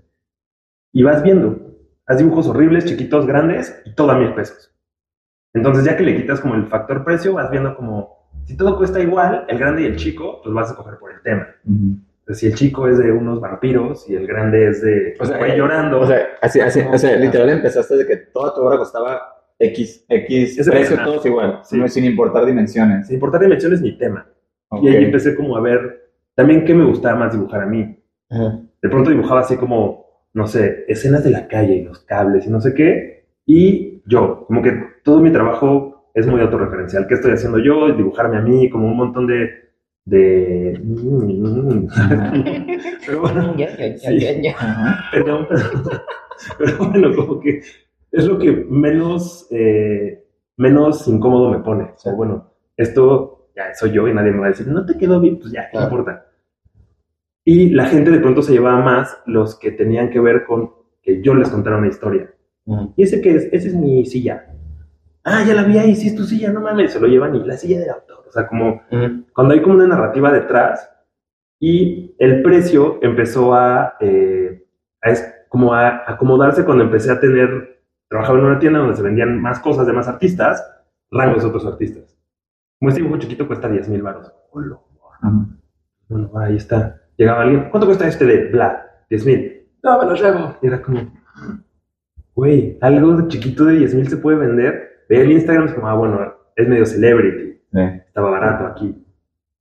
Y 0.92 1.02
vas 1.02 1.22
viendo, 1.22 1.76
haz 2.06 2.18
dibujos 2.18 2.46
horribles, 2.46 2.84
chiquitos, 2.86 3.26
grandes, 3.26 3.82
y 3.84 3.94
todo 3.94 4.10
a 4.12 4.18
mil 4.18 4.32
pesos. 4.34 4.72
Entonces 5.52 5.84
ya 5.84 5.96
que 5.96 6.04
le 6.04 6.16
quitas 6.16 6.40
como 6.40 6.54
el 6.54 6.66
factor 6.66 7.04
precio, 7.04 7.34
vas 7.34 7.50
viendo 7.50 7.74
como, 7.76 8.30
si 8.44 8.56
todo 8.56 8.76
cuesta 8.76 9.00
igual, 9.00 9.44
el 9.48 9.58
grande 9.58 9.82
y 9.82 9.86
el 9.86 9.96
chico, 9.96 10.40
pues 10.42 10.54
vas 10.54 10.70
a 10.70 10.76
coger 10.76 10.98
por 10.98 11.12
el 11.12 11.20
tema. 11.22 11.46
Si 12.28 12.46
el 12.46 12.54
chico 12.54 12.88
es 12.88 12.98
de 12.98 13.12
unos 13.12 13.40
vampiros 13.40 14.08
y 14.10 14.14
el 14.16 14.26
grande 14.26 14.68
es 14.68 14.82
de, 14.82 15.14
O 15.20 15.24
sea, 15.24 15.38
güey 15.38 15.52
eh, 15.52 15.56
llorando. 15.56 16.00
O 16.00 16.06
sea, 16.06 16.18
así, 16.42 16.60
así, 16.60 16.80
o 16.80 16.98
sea, 16.98 17.16
literal 17.16 17.50
empezaste 17.50 17.96
de 17.96 18.06
que 18.06 18.16
toda 18.16 18.54
tu 18.54 18.62
obra 18.62 18.78
costaba 18.78 19.20
X, 19.58 20.04
X 20.08 20.58
Ese 20.58 20.70
precio, 20.70 20.96
todos 21.04 21.24
igual, 21.24 21.60
Sí. 21.64 21.78
no- 21.78 21.88
sin 21.88 22.04
importar 22.04 22.44
dimensiones. 22.46 23.06
sin 23.06 23.14
importar 23.14 23.40
dimensiones 23.40 23.80
ni 23.80 23.96
tema. 23.96 24.26
Ok. 24.68 24.82
Y 24.84 24.88
ahí 24.88 25.04
empecé 25.04 25.34
como 25.36 25.56
a 25.56 25.60
ver 25.60 26.10
también 26.34 26.64
qué 26.64 26.74
me 26.74 26.84
gustaba 26.84 27.16
más 27.18 27.32
dibujar 27.32 27.62
a 27.62 27.66
mí. 27.66 27.98
De 28.28 28.88
pronto 28.88 29.10
dibujaba 29.10 29.40
así 29.40 29.56
como, 29.56 30.04
no 30.34 30.46
sé, 30.46 30.84
escenas 30.88 31.22
de 31.24 31.30
la 31.30 31.46
calle 31.48 31.76
y 31.76 31.84
los 31.84 32.00
cables 32.00 32.46
y 32.46 32.50
no 32.50 32.60
sé 32.60 32.74
qué. 32.74 33.28
Y 33.46 34.02
yo, 34.06 34.44
como 34.46 34.60
que 34.62 34.72
todo 35.04 35.20
mi 35.20 35.30
trabajo 35.30 36.10
es 36.12 36.26
muy 36.26 36.40
autorreferencial. 36.40 37.06
¿Qué 37.06 37.14
estoy 37.14 37.32
haciendo 37.32 37.58
yo? 37.58 37.92
Dibujarme 37.94 38.36
a 38.38 38.40
mí, 38.42 38.68
como 38.68 38.88
un 38.88 38.96
montón 38.96 39.26
de... 39.26 39.65
de... 40.06 40.80
Pero 43.06 43.20
bueno, 43.20 43.54
Sí. 43.98 44.18
perdón, 45.12 45.46
pero, 46.58 46.78
bueno, 46.90 47.14
como 47.14 47.40
que 47.40 47.60
es 48.12 48.24
lo 48.26 48.38
que 48.38 48.52
menos, 48.70 49.46
eh, 49.50 50.24
menos 50.56 51.06
incómodo 51.08 51.50
me 51.50 51.58
pone. 51.60 51.84
O 51.84 51.98
sea, 51.98 52.12
bueno, 52.14 52.50
esto 52.76 53.48
ya 53.54 53.74
soy 53.74 53.92
yo 53.92 54.08
y 54.08 54.14
nadie 54.14 54.32
me 54.32 54.40
va 54.40 54.46
a 54.46 54.50
decir, 54.50 54.66
no 54.68 54.84
te 54.86 54.96
quedó 54.96 55.20
bien, 55.20 55.38
pues 55.38 55.52
ya, 55.52 55.64
¿qué 55.66 55.72
Claro. 55.72 55.86
importa? 55.86 56.26
Y 57.44 57.70
la 57.70 57.86
gente 57.86 58.10
de 58.10 58.20
pronto 58.20 58.42
se 58.42 58.52
llevaba 58.52 58.82
más 58.82 59.18
los 59.26 59.58
que 59.58 59.70
tenían 59.72 60.10
que 60.10 60.20
ver 60.20 60.44
con 60.46 60.70
que 61.02 61.22
yo 61.22 61.34
les 61.34 61.48
contara 61.48 61.78
una 61.78 61.88
historia. 61.88 62.30
¿Y 62.96 63.02
ese 63.04 63.20
qué 63.20 63.36
es? 63.36 63.44
Esa 63.52 63.68
es 63.68 63.74
mi 63.74 64.04
silla. 64.04 64.46
Ah, 65.28 65.42
ya 65.44 65.54
la 65.54 65.64
vi 65.64 65.76
ahí, 65.76 65.96
sí 65.96 66.06
es 66.08 66.14
tu 66.14 66.22
silla, 66.22 66.52
no 66.52 66.60
mames, 66.60 66.92
se 66.92 67.00
lo 67.00 67.08
llevan 67.08 67.34
y 67.34 67.44
la 67.44 67.56
silla 67.56 67.80
del 67.80 67.90
autor. 67.90 68.24
O 68.28 68.30
sea, 68.30 68.46
como 68.46 68.82
Ujú. 68.92 69.24
cuando 69.34 69.54
hay 69.54 69.60
como 69.62 69.74
una 69.74 69.88
narrativa 69.88 70.30
detrás 70.32 70.88
y 71.58 72.14
el 72.20 72.42
precio 72.42 72.98
empezó 73.02 73.52
a, 73.54 73.94
eh, 74.00 74.64
a 75.02 75.10
es- 75.10 75.34
como 75.48 75.74
a 75.74 76.04
acomodarse 76.06 76.64
cuando 76.64 76.84
empecé 76.84 77.10
a 77.10 77.18
tener, 77.18 77.80
trabajaba 78.08 78.38
en 78.38 78.44
una 78.44 78.58
tienda 78.60 78.78
donde 78.78 78.94
se 78.94 79.02
vendían 79.02 79.40
más 79.40 79.58
cosas 79.58 79.84
de 79.86 79.92
más 79.92 80.06
artistas, 80.06 80.64
rangos 81.10 81.42
de 81.42 81.48
otros 81.48 81.66
artistas. 81.66 82.16
Como 82.78 82.90
este 82.90 83.00
dibujo 83.02 83.18
chiquito 83.18 83.46
cuesta 83.48 83.68
10 83.68 83.88
mil 83.88 84.02
baros. 84.02 84.32
Hola. 84.52 84.78
Ajá. 85.22 85.32
Bueno, 86.08 86.30
ahí 86.38 86.56
está. 86.56 87.00
Llegaba 87.16 87.42
alguien, 87.42 87.68
¿cuánto 87.70 87.86
cuesta 87.86 88.06
este 88.06 88.26
de 88.26 88.48
bla? 88.50 88.86
10 89.10 89.26
mil. 89.26 89.66
No, 89.82 89.98
me 89.98 90.04
lo 90.06 90.14
llevo. 90.14 90.56
Y 90.62 90.66
era 90.68 90.80
como, 90.82 91.00
güey, 92.34 92.78
algo 92.80 93.16
de 93.16 93.28
chiquito 93.28 93.64
de 93.64 93.76
10 93.78 93.94
mil 93.94 94.06
se 94.08 94.18
puede 94.18 94.36
vender. 94.38 94.85
Veía 95.08 95.22
el 95.22 95.32
Instagram, 95.32 95.66
es 95.66 95.74
como, 95.74 95.88
ah, 95.88 95.94
bueno, 95.94 96.34
es 96.54 96.68
medio 96.68 96.86
celebrity 96.86 97.60
Sí. 97.72 97.80
estaba 98.06 98.30
barato 98.30 98.66
aquí. 98.66 98.94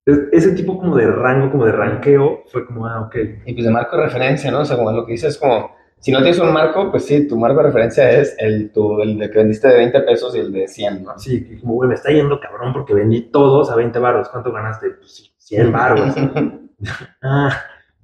Entonces, 0.06 0.30
ese 0.32 0.56
tipo 0.56 0.78
como 0.78 0.96
de 0.96 1.08
rango, 1.08 1.52
como 1.52 1.66
de 1.66 1.72
ranqueo, 1.72 2.44
fue 2.52 2.66
como, 2.66 2.86
ah, 2.86 3.02
ok. 3.02 3.16
Y 3.46 3.54
pues 3.54 3.66
de 3.66 3.72
marco 3.72 3.98
de 3.98 4.04
referencia, 4.04 4.52
¿no? 4.52 4.60
O 4.60 4.66
sea, 4.66 4.78
como 4.78 4.92
lo 4.92 5.06
que 5.06 5.14
dices, 5.14 5.38
como 5.38 5.76
Si 5.98 6.12
no 6.12 6.20
tienes 6.20 6.40
un 6.40 6.54
marco, 6.54 6.92
pues 6.92 7.06
sí, 7.06 7.28
tu 7.28 7.38
marco 7.38 7.58
de 7.58 7.64
referencia 7.68 8.12
es 8.12 8.36
el, 8.38 8.72
tu, 8.72 9.02
el 9.02 9.18
de 9.18 9.32
que 9.32 9.40
vendiste 9.40 9.68
de 9.68 9.78
20 9.78 10.02
pesos 10.02 10.36
y 10.36 10.40
el 10.40 10.52
de 10.52 10.68
100, 10.68 11.04
¿no? 11.04 11.18
Sí, 11.18 11.58
como, 11.60 11.74
güey, 11.76 11.90
me 11.90 11.96
está 11.96 12.12
yendo 12.12 12.40
cabrón 12.40 12.74
porque 12.74 12.94
vendí 12.94 13.32
todos 13.32 13.72
a 13.72 13.76
20 13.76 13.98
baros. 13.98 14.30
¿Cuánto 14.30 14.52
ganaste? 14.52 14.92
Pues 14.92 15.16
sí, 15.16 15.32
100 15.38 15.72
baros. 15.72 16.16
ah, 17.24 17.50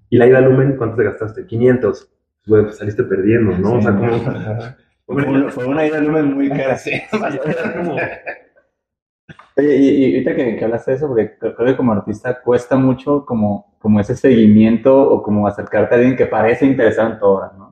y 0.09 0.17
la 0.17 0.27
ida 0.27 0.39
al 0.39 0.45
Lumen, 0.45 0.77
¿cuánto 0.77 0.97
te 0.97 1.03
gastaste? 1.03 1.45
500. 1.45 2.09
Güey, 2.47 2.63
pues 2.63 2.77
saliste 2.77 3.03
perdiendo, 3.03 3.55
¿no? 3.57 3.73
O 3.75 3.81
sea, 3.81 3.95
como... 3.95 4.09
Fue 5.11 5.23
una, 5.23 5.51
fue 5.51 5.65
una 5.65 5.85
ida 5.85 5.97
al 5.97 6.05
lumen 6.05 6.33
muy 6.33 6.49
cara. 6.49 6.77
Sí. 6.77 7.01
como... 7.77 7.95
Oye, 9.57 9.75
y, 9.75 9.89
y 9.89 10.13
ahorita 10.13 10.35
que, 10.35 10.55
que 10.55 10.65
hablaste 10.65 10.91
de 10.91 10.97
eso, 10.97 11.07
porque 11.07 11.37
creo 11.37 11.55
que 11.55 11.77
como 11.77 11.91
artista 11.91 12.41
cuesta 12.41 12.77
mucho 12.77 13.25
como, 13.25 13.75
como 13.79 13.99
ese 13.99 14.15
seguimiento 14.15 14.97
o 14.97 15.21
como 15.21 15.47
acercarte 15.47 15.93
a 15.93 15.97
alguien 15.97 16.15
que 16.15 16.25
parece 16.25 16.65
interesado 16.65 17.11
en 17.11 17.19
tu 17.19 17.25
obra, 17.25 17.51
¿no? 17.57 17.71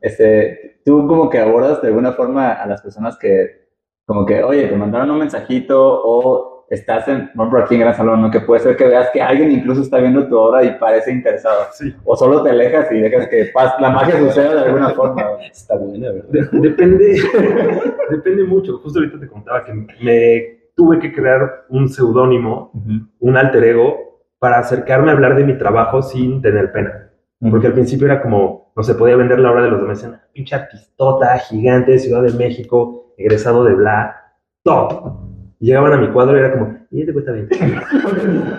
Este, 0.00 0.80
tú 0.84 1.06
como 1.06 1.28
que 1.28 1.38
abordas 1.38 1.82
de 1.82 1.88
alguna 1.88 2.12
forma 2.12 2.52
a 2.52 2.66
las 2.66 2.82
personas 2.82 3.18
que, 3.18 3.68
como 4.06 4.24
que, 4.24 4.42
oye, 4.42 4.68
te 4.68 4.76
mandaron 4.76 5.10
un 5.10 5.18
mensajito 5.18 6.00
o 6.04 6.53
estás 6.70 7.06
en, 7.08 7.28
por 7.34 7.46
ejemplo, 7.46 7.64
aquí 7.64 7.74
en 7.74 7.80
Gran 7.82 7.94
Salón, 7.94 8.22
¿no? 8.22 8.30
Que 8.30 8.40
puede 8.40 8.60
ser 8.60 8.76
que 8.76 8.86
veas 8.86 9.10
que 9.12 9.20
alguien 9.22 9.52
incluso 9.52 9.82
está 9.82 9.98
viendo 9.98 10.26
tu 10.28 10.36
obra 10.36 10.64
y 10.64 10.78
parece 10.78 11.12
interesado. 11.12 11.64
Sí. 11.72 11.94
O 12.04 12.16
solo 12.16 12.42
te 12.42 12.50
alejas 12.50 12.90
y 12.92 13.00
dejas 13.00 13.28
que 13.28 13.52
pas- 13.52 13.78
la 13.80 13.90
magia 13.90 14.18
suceda 14.18 14.54
de 14.54 14.60
alguna 14.66 14.90
forma. 14.90 15.22
Está 15.50 15.76
buena, 15.76 16.10
¿verdad? 16.10 16.28
De- 16.30 16.60
depende, 16.60 17.16
depende 18.10 18.44
mucho. 18.44 18.78
Justo 18.78 18.98
ahorita 18.98 19.18
te 19.20 19.28
contaba 19.28 19.64
que 19.64 19.72
me 19.74 20.58
tuve 20.76 20.98
que 20.98 21.12
crear 21.12 21.64
un 21.68 21.88
seudónimo, 21.88 22.70
Ujú. 22.74 23.06
un 23.20 23.36
alter 23.36 23.64
ego, 23.64 24.20
para 24.38 24.58
acercarme 24.58 25.10
a 25.10 25.14
hablar 25.14 25.36
de 25.36 25.44
mi 25.44 25.56
trabajo 25.56 26.02
sin 26.02 26.42
tener 26.42 26.72
pena. 26.72 27.10
Porque 27.50 27.66
al 27.66 27.72
principio 27.74 28.06
era 28.06 28.22
como, 28.22 28.72
no 28.74 28.82
se 28.82 28.94
podía 28.94 29.16
vender 29.16 29.38
la 29.38 29.50
obra 29.52 29.62
de 29.64 29.70
los 29.70 29.80
demás. 29.80 30.00
Decían, 30.02 30.20
pinche 30.32 30.54
artistota, 30.54 31.36
gigante, 31.38 31.98
Ciudad 31.98 32.22
de 32.22 32.32
México, 32.32 33.12
egresado 33.18 33.64
de 33.64 33.74
Bla, 33.74 34.16
top. 34.62 35.33
Y 35.64 35.68
llegaban 35.68 35.94
a 35.94 35.96
mi 35.96 36.12
cuadro 36.12 36.36
y 36.36 36.40
era 36.40 36.52
como, 36.52 36.76
y 36.90 37.06
te 37.06 37.12
cuesta 37.14 37.32
20. 37.32 37.56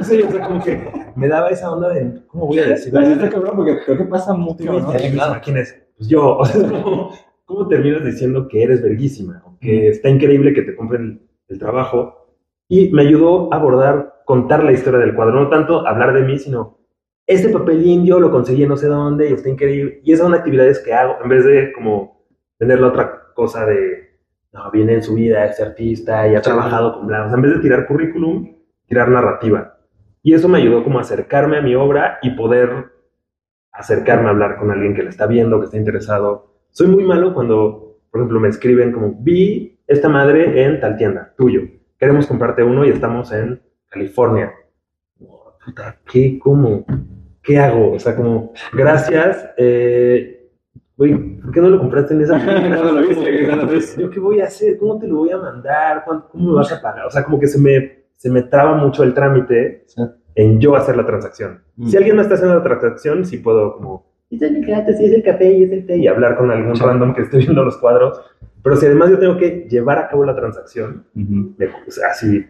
sí, 0.02 0.24
o 0.24 0.32
sea, 0.32 0.48
como 0.48 0.64
que 0.64 0.90
me 1.16 1.28
daba 1.28 1.50
esa 1.50 1.72
onda 1.72 1.90
de, 1.90 2.20
¿cómo 2.26 2.48
voy 2.48 2.58
a 2.58 2.66
decir? 2.66 2.92
Pero 2.92 3.06
está 3.06 3.30
cabrón 3.30 3.58
porque 3.58 3.78
creo 3.86 3.98
que 4.00 4.06
pasa 4.06 4.34
mucho, 4.34 4.64
¿no? 4.74 4.92
Claro. 4.92 5.40
¿Quién 5.44 5.58
es? 5.58 5.80
Pues 6.00 6.10
yo. 6.10 6.38
O 6.40 6.44
sea, 6.44 6.66
es 6.66 6.72
como, 6.72 7.12
¿cómo 7.46 7.68
terminas 7.68 8.04
diciendo 8.04 8.48
que 8.48 8.64
eres 8.64 8.82
verguísima? 8.82 9.44
O 9.46 9.56
que 9.60 9.90
está 9.90 10.10
increíble 10.10 10.56
que 10.56 10.64
te 10.64 10.76
compren 10.76 11.30
el 11.48 11.60
trabajo. 11.60 12.28
Y 12.68 12.90
me 12.90 13.04
ayudó 13.04 13.54
a 13.54 13.58
abordar, 13.58 14.24
contar 14.26 14.64
la 14.64 14.72
historia 14.72 15.00
del 15.00 15.14
cuadro. 15.14 15.44
No 15.44 15.50
tanto 15.50 15.88
hablar 15.88 16.12
de 16.12 16.24
mí, 16.24 16.40
sino 16.40 16.80
este 17.28 17.50
papel 17.50 17.86
indio 17.86 18.20
lo 18.20 18.32
conseguí 18.32 18.66
no 18.66 18.78
sé 18.78 18.88
dónde 18.88 19.30
y 19.30 19.34
está 19.34 19.48
increíble. 19.48 20.02
Y 20.04 20.12
esas 20.12 20.26
son 20.26 20.34
actividades 20.34 20.80
que 20.80 20.92
hago 20.92 21.18
en 21.22 21.30
vez 21.30 21.46
de 21.46 21.72
como 21.72 22.26
tener 22.58 22.80
la 22.80 22.88
otra 22.88 23.32
cosa 23.36 23.64
de, 23.68 24.05
no, 24.56 24.72
viene 24.72 24.94
en 24.94 25.04
su 25.04 25.16
vida 25.16 25.46
este 25.46 25.64
artista 25.64 26.26
y 26.30 26.36
ha 26.36 26.42
trabajado 26.42 26.94
con 26.94 27.08
bla. 27.08 27.26
O 27.26 27.28
sea, 27.28 27.36
en 27.36 27.42
vez 27.42 27.56
de 27.56 27.60
tirar 27.60 27.86
currículum, 27.86 28.56
tirar 28.88 29.10
narrativa. 29.10 29.78
Y 30.24 30.34
eso 30.34 30.48
me 30.48 30.60
ayudó 30.60 30.82
como 30.82 30.98
a 30.98 31.02
acercarme 31.02 31.58
a 31.58 31.62
mi 31.62 31.76
obra 31.76 32.20
y 32.22 32.30
poder 32.32 32.94
acercarme 33.74 34.28
a 34.28 34.32
hablar 34.32 34.56
con 34.56 34.72
alguien 34.72 34.96
que 34.96 35.04
la 35.04 35.10
está 35.10 35.28
viendo, 35.28 35.60
que 35.60 35.66
está 35.66 35.78
interesado. 35.78 36.54
Soy 36.70 36.88
muy 36.88 37.04
malo 37.04 37.34
cuando, 37.34 38.00
por 38.10 38.22
ejemplo, 38.22 38.40
me 38.40 38.48
escriben 38.48 38.94
como, 38.94 39.14
vi 39.20 39.78
esta 39.88 40.08
madre 40.08 40.64
en 40.64 40.80
tal 40.80 40.96
tienda, 40.96 41.34
tuyo. 41.38 41.62
Queremos 42.00 42.26
comprarte 42.26 42.64
uno 42.64 42.86
y 42.86 42.90
estamos 42.90 43.34
en 43.34 43.62
California. 43.90 44.54
Oh, 45.20 45.54
puta, 45.66 45.98
¿qué? 46.10 46.40
¿Cómo? 46.40 46.86
¿Qué 47.44 47.60
hago? 47.60 47.92
O 47.92 48.00
sea, 48.00 48.16
como, 48.16 48.54
gracias. 48.72 49.50
Eh, 49.58 50.35
güey, 50.98 51.14
¿por 51.42 51.52
qué 51.52 51.62
no 51.62 51.70
lo 51.70 51.80
compraste 51.80 52.14
en 52.14 52.22
esa? 52.22 52.40
¿Cuándo 52.44 52.92
lo 53.02 53.08
viste? 53.08 53.46
¿Cuándo 53.48 53.66
lo 53.66 53.72
viste? 53.74 54.02
¿Yo 54.02 54.10
qué 54.10 54.20
voy 54.20 54.42
a 54.42 54.46
hacer? 54.46 54.78
¿Cómo 54.78 55.00
te 55.00 55.08
lo 55.08 55.18
voy 55.18 55.32
a 55.32 55.38
mandar? 55.38 56.04
¿Cuánto- 56.06 56.30
¿Cómo 56.30 56.50
me 56.52 56.56
vas 56.58 56.72
a 56.72 56.82
pagar? 56.82 57.06
O 57.06 57.10
sea, 57.12 57.24
como 57.24 57.40
que 57.40 57.48
se 57.48 57.60
me, 57.60 58.06
se 58.16 58.30
me 58.30 58.44
traba 58.44 58.76
mucho 58.76 59.04
el 59.04 59.14
trámite 59.14 59.84
Sí. 59.88 60.02
en 60.36 60.60
yo 60.60 60.76
hacer 60.76 60.96
la 60.98 61.06
transacción. 61.06 61.62
Mm. 61.78 61.88
Si 61.88 61.98
alguien 61.98 62.16
me 62.16 62.22
está 62.22 62.36
haciendo 62.36 62.56
la 62.56 62.64
transacción, 62.64 63.26
sí 63.26 63.38
puedo 63.38 63.76
como, 63.78 64.14
y 64.30 64.38
es 64.38 64.42
el 64.42 64.64
sí 64.66 65.06
es 65.06 65.14
el 65.14 65.24
café 65.24 65.52
y 65.52 65.64
es 65.64 65.72
el 65.72 65.86
té, 65.86 65.98
y 65.98 66.08
hablar 66.08 66.36
con 66.36 66.50
algún 66.52 66.76
Sí. 66.76 66.84
random 66.84 67.14
que 67.14 67.22
esté 67.22 67.38
viendo 67.38 67.64
los 67.64 67.78
cuadros. 67.78 68.20
Pero 68.64 68.76
si 68.78 68.86
además 68.88 69.12
yo 69.12 69.20
tengo 69.20 69.38
que 69.38 69.68
llevar 69.70 70.00
a 70.00 70.08
cabo 70.08 70.26
la 70.26 70.36
transacción, 70.36 71.06
Ujú. 71.16 71.54
me, 71.58 71.66
o 71.68 71.92
sea, 71.92 72.10
así 72.10 72.44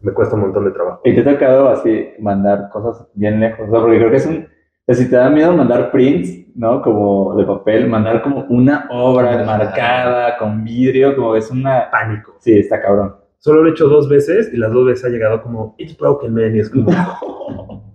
me 0.00 0.12
cuesta 0.12 0.34
un 0.34 0.40
montón 0.42 0.64
de 0.64 0.70
trabajo. 0.70 1.00
¿Y 1.04 1.14
te 1.14 1.20
ha 1.20 1.32
tocado 1.32 1.68
así 1.68 2.08
mandar 2.20 2.70
cosas 2.72 3.06
bien 3.14 3.38
lejos? 3.40 3.68
O 3.68 3.70
sea, 3.70 3.80
porque 3.80 3.98
creo 3.98 4.10
que 4.10 4.16
es 4.16 4.26
un... 4.26 4.46
o 4.86 4.92
sea, 4.92 5.04
si 5.04 5.08
te 5.08 5.16
da 5.16 5.30
miedo 5.30 5.52
mandar 5.56 5.90
prints, 5.90 6.44
¿no? 6.56 6.82
Como 6.82 7.36
de 7.36 7.44
papel, 7.44 7.88
mandar 7.88 8.22
como 8.22 8.44
una 8.48 8.88
obra 8.90 9.44
marcada 9.44 10.36
con 10.38 10.64
vidrio, 10.64 11.14
como 11.14 11.36
es 11.36 11.50
una... 11.50 11.88
Pánico. 11.90 12.34
Sí, 12.40 12.58
está 12.58 12.80
cabrón. 12.80 13.14
Solo 13.38 13.62
lo 13.62 13.68
he 13.68 13.72
hecho 13.72 13.88
dos 13.88 14.08
veces 14.08 14.50
y 14.52 14.56
las 14.56 14.72
dos 14.72 14.86
veces 14.86 15.04
ha 15.04 15.08
llegado 15.08 15.42
como, 15.42 15.74
it's 15.78 15.96
broken, 15.96 16.34
man, 16.34 16.54
y 16.56 16.60
es 16.60 16.68
como, 16.70 16.90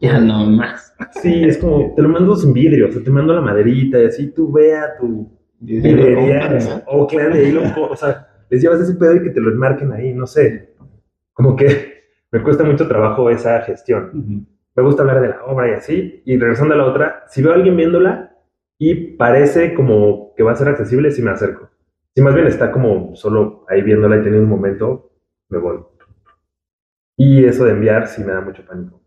Ya 0.00 0.20
no 0.20 0.46
más. 0.46 0.94
sí, 1.22 1.44
es 1.44 1.58
como, 1.58 1.92
te 1.94 2.02
lo 2.02 2.08
mando 2.08 2.36
sin 2.36 2.52
vidrio, 2.52 2.88
o 2.88 2.92
sea, 2.92 3.02
te 3.02 3.10
mando 3.10 3.34
la 3.34 3.40
maderita 3.40 4.00
y 4.00 4.06
así 4.06 4.28
tú 4.28 4.52
ve 4.52 4.76
a 4.76 4.96
tu 4.96 5.28
librería 5.60 6.84
o 6.86 7.00
Oakland 7.00 7.34
y 7.34 7.38
ahí 7.38 7.52
lo, 7.52 7.62
o 7.90 7.96
sea, 7.96 8.28
les 8.48 8.62
llevas 8.62 8.80
ese 8.80 8.94
pedo 8.94 9.16
y 9.16 9.22
que 9.22 9.30
te 9.30 9.40
lo 9.40 9.50
enmarquen 9.50 9.92
ahí, 9.92 10.14
no 10.14 10.26
sé. 10.26 10.74
Como 11.32 11.56
que 11.56 12.04
me 12.30 12.42
cuesta 12.42 12.62
mucho 12.62 12.86
trabajo 12.86 13.28
esa 13.30 13.60
gestión. 13.62 14.10
Ujú. 14.14 14.57
Me 14.78 14.84
gusta 14.84 15.02
hablar 15.02 15.20
de 15.20 15.30
la 15.30 15.44
obra 15.44 15.68
y 15.68 15.72
así. 15.72 16.22
Y 16.24 16.38
regresando 16.38 16.72
a 16.72 16.76
la 16.76 16.84
otra, 16.84 17.24
si 17.26 17.42
veo 17.42 17.50
a 17.50 17.56
alguien 17.56 17.76
viéndola 17.76 18.36
y 18.78 19.16
parece 19.16 19.74
como 19.74 20.32
que 20.36 20.44
va 20.44 20.52
a 20.52 20.54
ser 20.54 20.68
accesible, 20.68 21.10
sí 21.10 21.20
me 21.20 21.32
acerco. 21.32 21.68
Si 22.14 22.22
más 22.22 22.32
bien 22.32 22.46
está 22.46 22.70
como 22.70 23.16
solo 23.16 23.66
ahí 23.68 23.82
viéndola 23.82 24.18
y 24.18 24.22
teniendo 24.22 24.44
un 24.44 24.50
momento, 24.50 25.10
me 25.48 25.58
voy. 25.58 25.80
Y 27.16 27.44
eso 27.44 27.64
de 27.64 27.72
enviar 27.72 28.06
sí 28.06 28.22
me 28.22 28.32
da 28.32 28.40
mucho 28.40 28.64
pánico. 28.64 29.02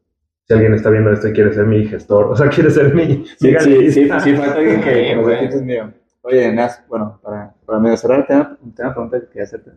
Si 0.45 0.53
alguien 0.53 0.73
está 0.73 0.89
viendo 0.89 1.09
esto 1.09 1.29
y 1.29 1.31
quiere 1.31 1.53
ser 1.53 1.65
mi 1.65 1.85
gestor, 1.85 2.25
o 2.25 2.35
sea, 2.35 2.49
quiere 2.49 2.69
ser 2.69 2.93
mi, 2.93 3.05
mi 3.19 3.25
Sí, 3.25 3.55
sí, 3.57 3.91
sí, 3.91 4.09
sí, 4.19 4.35
falta 4.35 4.55
alguien 4.55 4.81
que, 4.81 5.61
mío. 5.63 5.93
Oye, 6.23 6.51
Nas, 6.51 6.85
bueno, 6.89 7.17
para, 7.23 7.55
para 7.65 7.79
medio 7.79 7.95
cerrar, 7.95 8.27
te 8.27 8.33
tengo 8.33 8.57
una 8.77 8.93
pregunta 8.93 9.21
que 9.21 9.27
quería 9.27 9.43
hacerte. 9.43 9.71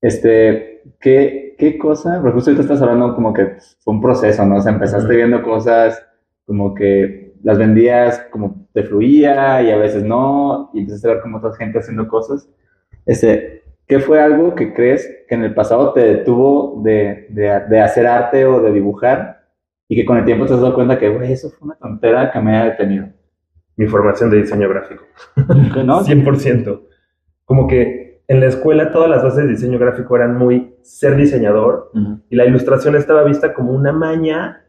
Este, 0.00 0.82
¿qué, 1.00 1.54
¿qué 1.58 1.78
cosa? 1.78 2.20
Porque 2.20 2.34
justo 2.34 2.50
ahorita 2.50 2.62
estás 2.62 2.82
hablando 2.82 3.14
como 3.14 3.32
que 3.32 3.56
fue 3.80 3.94
un 3.94 4.00
proceso, 4.00 4.44
¿no? 4.44 4.56
O 4.56 4.60
sea, 4.60 4.72
empezaste 4.72 5.14
viendo 5.14 5.42
cosas 5.42 6.02
como 6.44 6.74
que 6.74 7.34
las 7.42 7.58
vendías 7.58 8.26
como 8.30 8.66
te 8.72 8.82
fluía 8.82 9.62
y 9.62 9.70
a 9.70 9.76
veces 9.76 10.04
no, 10.04 10.70
y 10.74 10.80
empezaste 10.80 11.08
a 11.08 11.14
ver 11.14 11.22
como 11.22 11.38
otra 11.38 11.54
gente 11.54 11.78
haciendo 11.78 12.08
cosas. 12.08 12.48
Este, 13.04 13.62
¿qué 13.86 14.00
fue 14.00 14.20
algo 14.20 14.54
que 14.54 14.74
crees 14.74 15.08
que 15.28 15.34
en 15.34 15.44
el 15.44 15.54
pasado 15.54 15.92
te 15.92 16.00
detuvo 16.00 16.82
de, 16.82 17.26
de, 17.30 17.60
de 17.68 17.80
hacer 17.80 18.06
arte 18.06 18.44
o 18.44 18.60
de 18.60 18.72
dibujar 18.72 19.36
y 19.88 19.96
que 19.96 20.04
con 20.04 20.18
el 20.18 20.24
tiempo 20.24 20.46
te 20.46 20.54
has 20.54 20.60
dado 20.60 20.74
cuenta 20.74 20.98
que, 20.98 21.08
güey, 21.08 21.32
eso 21.32 21.50
fue 21.50 21.66
una 21.66 21.76
tontera 21.76 22.30
que 22.32 22.40
me 22.40 22.56
ha 22.56 22.64
detenido? 22.64 23.08
Mi 23.76 23.86
formación 23.86 24.30
de 24.30 24.38
diseño 24.38 24.68
gráfico. 24.68 25.04
¿No? 25.84 26.00
100%. 26.04 26.82
Como 27.44 27.68
que 27.68 28.05
en 28.28 28.40
la 28.40 28.46
escuela 28.46 28.92
todas 28.92 29.08
las 29.08 29.22
bases 29.22 29.44
de 29.44 29.50
diseño 29.50 29.78
gráfico 29.78 30.16
eran 30.16 30.36
muy 30.36 30.74
ser 30.82 31.16
diseñador 31.16 31.90
Ujú. 31.94 32.20
y 32.28 32.36
la 32.36 32.44
ilustración 32.46 32.96
estaba 32.96 33.22
vista 33.24 33.54
como 33.54 33.72
una 33.72 33.92
maña 33.92 34.64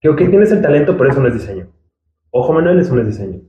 que, 0.00 0.08
ok, 0.08 0.18
tienes 0.18 0.50
el 0.52 0.62
talento, 0.62 0.96
pero 0.96 1.10
eso 1.10 1.20
no 1.20 1.28
es 1.28 1.34
diseño. 1.34 1.68
Ojo, 2.30 2.52
Manuel, 2.52 2.80
eso 2.80 2.94
no 2.94 3.00
es 3.02 3.06
diseño. 3.06 3.40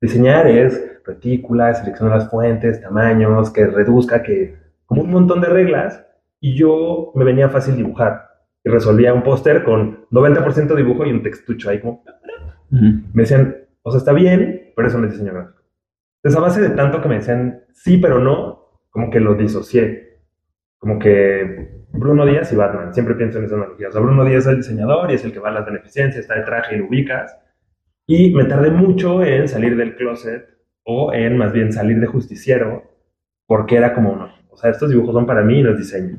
Diseñar 0.00 0.46
es 0.46 1.00
retícula, 1.06 1.72
seleccionar 1.74 2.18
las 2.18 2.30
fuentes, 2.30 2.82
tamaños, 2.82 3.50
que 3.50 3.66
reduzca, 3.66 4.22
que 4.22 4.56
como 4.84 5.02
un 5.02 5.10
montón 5.10 5.40
de 5.40 5.48
reglas. 5.48 6.04
Y 6.38 6.54
yo 6.54 7.12
me 7.14 7.24
venía 7.24 7.48
fácil 7.48 7.76
dibujar. 7.76 8.28
Y 8.62 8.68
resolvía 8.68 9.14
un 9.14 9.22
póster 9.22 9.64
con 9.64 10.06
90% 10.10 10.74
dibujo 10.74 11.06
y 11.06 11.12
un 11.12 11.22
textucho 11.22 11.70
ahí 11.70 11.80
como... 11.80 12.02
Me 12.68 13.22
decían, 13.22 13.56
o 13.82 13.90
sea, 13.90 13.98
está 13.98 14.12
bien, 14.12 14.72
pero 14.74 14.88
eso 14.88 14.98
no 14.98 15.06
es 15.06 15.12
diseño 15.12 15.32
gráfico. 15.32 15.62
Entonces, 16.22 16.38
a 16.38 16.42
base 16.42 16.60
de 16.60 16.70
tanto 16.70 17.00
que 17.00 17.08
me 17.08 17.14
decían 17.16 17.62
sí, 17.72 17.96
pero 17.96 18.18
no, 18.18 18.65
como 18.96 19.10
que 19.10 19.20
lo 19.20 19.34
disocié. 19.34 20.20
Como 20.78 20.98
que 20.98 21.84
Bruno 21.92 22.24
Díaz 22.24 22.50
y 22.50 22.56
Batman, 22.56 22.94
siempre 22.94 23.14
pienso 23.14 23.38
en 23.38 23.44
esa 23.44 23.56
analogía. 23.56 23.88
O 23.88 23.92
sea, 23.92 24.00
Bruno 24.00 24.24
Díaz 24.24 24.46
es 24.46 24.52
el 24.52 24.56
diseñador 24.56 25.10
y 25.10 25.14
es 25.16 25.24
el 25.26 25.34
que 25.34 25.38
va 25.38 25.50
a 25.50 25.52
las 25.52 25.66
beneficencias, 25.66 26.22
está 26.22 26.36
de 26.36 26.44
traje 26.44 26.76
y 26.76 26.78
lo 26.78 26.86
ubicas. 26.88 27.38
Y 28.06 28.34
me 28.34 28.46
tardé 28.46 28.70
mucho 28.70 29.22
en 29.22 29.48
salir 29.48 29.76
del 29.76 29.96
closet 29.96 30.48
o 30.82 31.12
en 31.12 31.36
más 31.36 31.52
bien 31.52 31.74
salir 31.74 32.00
de 32.00 32.06
justiciero 32.06 32.84
porque 33.46 33.76
era 33.76 33.92
como, 33.92 34.16
no, 34.16 34.30
o 34.48 34.56
sea, 34.56 34.70
estos 34.70 34.88
dibujos 34.88 35.12
son 35.12 35.26
para 35.26 35.42
mí 35.42 35.58
y 35.58 35.62
no 35.62 35.72
es 35.72 35.78
diseño. 35.78 36.18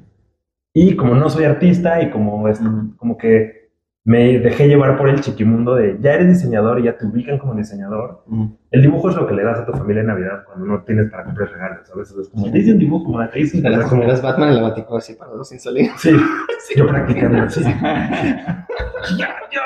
Y 0.72 0.96
como 0.96 1.16
no 1.16 1.32
soy 1.32 1.46
artista 1.46 2.00
y 2.04 2.12
como, 2.12 2.48
es, 2.48 2.62
como 2.98 3.18
que 3.18 3.67
me 4.08 4.40
dejé 4.40 4.70
llevar 4.70 4.98
por 4.98 5.10
el 5.10 5.20
chiquimundo 5.20 5.76
de 5.76 5.98
ya 6.00 6.14
eres 6.14 6.30
diseñador 6.30 6.80
y 6.80 6.84
ya 6.84 6.98
te 6.98 7.06
ubican 7.06 7.38
como 7.38 7.56
diseñador. 7.56 8.24
El 8.72 8.82
dibujo 8.82 9.10
es 9.10 9.18
lo 9.18 9.28
que 9.28 9.34
le 9.34 9.44
das 9.44 9.60
a 9.60 9.66
tu 9.66 9.74
familia 9.74 10.00
en 10.00 10.08
Navidad 10.08 10.46
cuando 10.46 10.66
no 10.66 10.82
tienes 10.84 11.12
para 11.12 11.26
comprar 11.26 11.52
regalos. 11.52 11.92
A 11.92 11.98
veces 11.98 12.18
es 12.18 12.30
como, 12.30 12.50
te 12.50 12.58
hice 12.58 12.72
un 12.72 12.80
dibujo, 12.80 13.04
como 13.04 13.28
te 13.28 13.42
hice. 13.42 13.60
Eras, 13.60 13.90
como, 13.90 14.04
eras 14.04 14.22
Batman 14.22 14.48
en 14.48 14.56
la 14.56 14.62
Batico 14.62 14.96
así 14.96 15.14
parado 15.16 15.44
sin 15.44 15.60
salir. 15.60 15.92
sí, 15.98 16.16
yo 16.78 16.88
practicando 16.88 17.42
así. 17.42 17.62
Ya, 19.18 19.36
ya. 19.52 19.62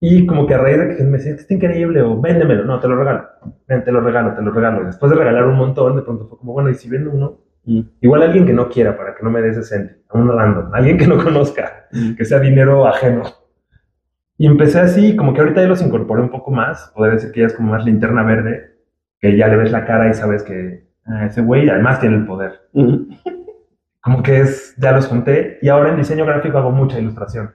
Y 0.00 0.26
como 0.26 0.44
que 0.44 0.54
a 0.54 0.58
raíz 0.58 0.78
de 0.78 0.96
que 0.96 1.04
me 1.04 1.18
decía, 1.18 1.34
está 1.34 1.54
increíble, 1.54 2.02
o 2.02 2.20
véndemelo, 2.20 2.64
no, 2.64 2.80
te 2.80 2.88
lo 2.88 2.96
regalo, 2.96 3.28
Ven, 3.68 3.84
te 3.84 3.92
lo 3.92 4.00
regalo, 4.00 4.34
te 4.34 4.42
lo 4.42 4.50
regalo. 4.50 4.84
Después 4.84 5.10
de 5.10 5.16
regalar 5.16 5.46
un 5.46 5.56
montón, 5.56 5.94
de 5.94 6.02
pronto 6.02 6.26
fue 6.26 6.38
como, 6.38 6.54
bueno, 6.54 6.70
y 6.70 6.74
si 6.74 6.88
vendo 6.88 7.12
uno, 7.12 7.38
Mm. 7.64 7.80
igual 8.00 8.22
alguien 8.22 8.44
que 8.44 8.52
no 8.52 8.68
quiera, 8.68 8.96
para 8.96 9.14
que 9.14 9.22
no 9.22 9.30
me 9.30 9.40
dé 9.40 9.50
ese 9.50 9.62
cent, 9.62 9.92
a 10.08 10.18
un 10.18 10.28
random, 10.28 10.74
alguien 10.74 10.98
que 10.98 11.06
no 11.06 11.22
conozca, 11.22 11.86
Mm. 11.92 12.14
que 12.14 12.24
sea 12.24 12.40
dinero 12.40 12.86
ajeno. 12.88 13.22
Y 14.38 14.46
empecé 14.46 14.80
así, 14.80 15.14
como 15.14 15.32
que 15.34 15.40
ahorita 15.40 15.60
ya 15.62 15.68
los 15.68 15.82
incorporé 15.82 16.22
un 16.22 16.30
poco 16.30 16.50
más, 16.50 16.90
podría 16.94 17.14
decir 17.14 17.30
que 17.30 17.40
ya 17.40 17.46
es 17.46 17.54
como 17.54 17.70
más 17.72 17.84
linterna 17.84 18.22
verde, 18.24 18.72
que 19.20 19.36
ya 19.36 19.46
le 19.46 19.56
ves 19.56 19.70
la 19.70 19.84
cara 19.84 20.08
y 20.08 20.14
sabes 20.14 20.42
que 20.42 20.88
ah, 21.06 21.26
ese 21.26 21.42
güey 21.42 21.68
además 21.68 22.00
tiene 22.00 22.16
el 22.16 22.26
poder. 22.26 22.62
Mm. 22.72 23.12
Como 24.00 24.22
que 24.24 24.40
es, 24.40 24.74
ya 24.78 24.90
los 24.90 25.06
junté, 25.06 25.58
y 25.62 25.68
ahora 25.68 25.90
en 25.90 25.96
diseño 25.98 26.26
gráfico 26.26 26.58
hago 26.58 26.72
mucha 26.72 26.98
ilustración. 26.98 27.54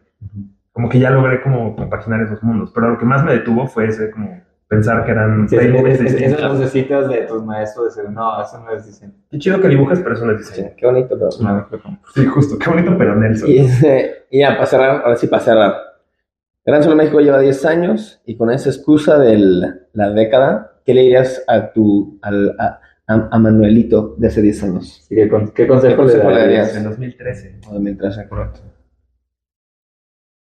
Como 0.71 0.87
que 0.87 0.99
ya 0.99 1.09
logré 1.09 1.41
como 1.41 1.75
compaginar 1.75 2.21
esos 2.21 2.41
mundos, 2.43 2.71
pero 2.73 2.89
lo 2.91 2.97
que 2.97 3.05
más 3.05 3.25
me 3.25 3.33
detuvo 3.33 3.67
fue 3.67 3.87
ese 3.87 4.11
como 4.11 4.41
pensar 4.67 5.05
que 5.05 5.11
eran 5.11 5.47
Sí, 5.47 5.55
es- 5.55 6.01
es- 6.01 6.13
esas 6.21 6.51
vocecitas 6.51 7.07
de 7.09 7.21
tus 7.21 7.43
maestros 7.43 7.95
de 7.95 8.03
no, 8.09 8.41
eso 8.41 8.59
no 8.59 8.71
es 8.71 8.85
diseño. 8.85 9.13
Qué 9.31 9.37
chido 9.39 9.61
que 9.61 9.67
dibujes, 9.69 9.99
pero 10.01 10.15
eso 10.15 10.25
no 10.25 10.33
es 10.33 10.45
Sí, 10.47 10.53
diseño. 10.55 10.73
qué 10.77 10.85
bonito, 10.85 11.17
pero... 11.17 11.29
No, 11.41 11.67
Sí, 12.13 12.25
justo, 12.25 12.57
qué 12.59 12.69
bonito, 12.69 12.95
pero 12.97 13.15
Nelson. 13.15 13.49
Y, 13.49 13.65
y 14.31 14.39
ya, 14.39 14.49
para 14.55 14.65
cerrar, 14.65 15.01
ahora 15.03 15.15
sí, 15.15 15.27
para 15.27 15.41
cerrar. 15.43 15.73
Gran 16.65 16.83
Solo 16.83 16.97
México 16.97 17.21
lleva 17.21 17.39
10 17.39 17.63
años 17.65 18.21
y 18.25 18.35
con 18.35 18.51
esa 18.51 18.69
excusa 18.69 19.17
de 19.17 19.37
la 19.93 20.09
década, 20.11 20.73
¿qué 20.85 20.93
le 20.93 21.01
dirías 21.03 21.41
a 21.47 21.71
tu, 21.71 22.19
al, 22.21 22.55
a, 22.59 23.39
Manuelito 23.39 24.15
de 24.17 24.27
hace 24.27 24.41
10 24.41 24.63
años? 24.63 25.05
Sí, 25.07 25.15
¿qué, 25.15 25.29
con- 25.29 25.51
qué 25.51 25.65
consejo 25.65 25.95
¿Qué 25.95 25.95
le 25.95 25.95
consejo 25.95 26.29
le 26.29 26.39
darías? 26.41 26.75
En 26.75 26.83
2013. 26.83 27.59
O 27.69 27.73
de 27.75 27.79
mientras, 27.79 28.17
correcto. 28.27 28.59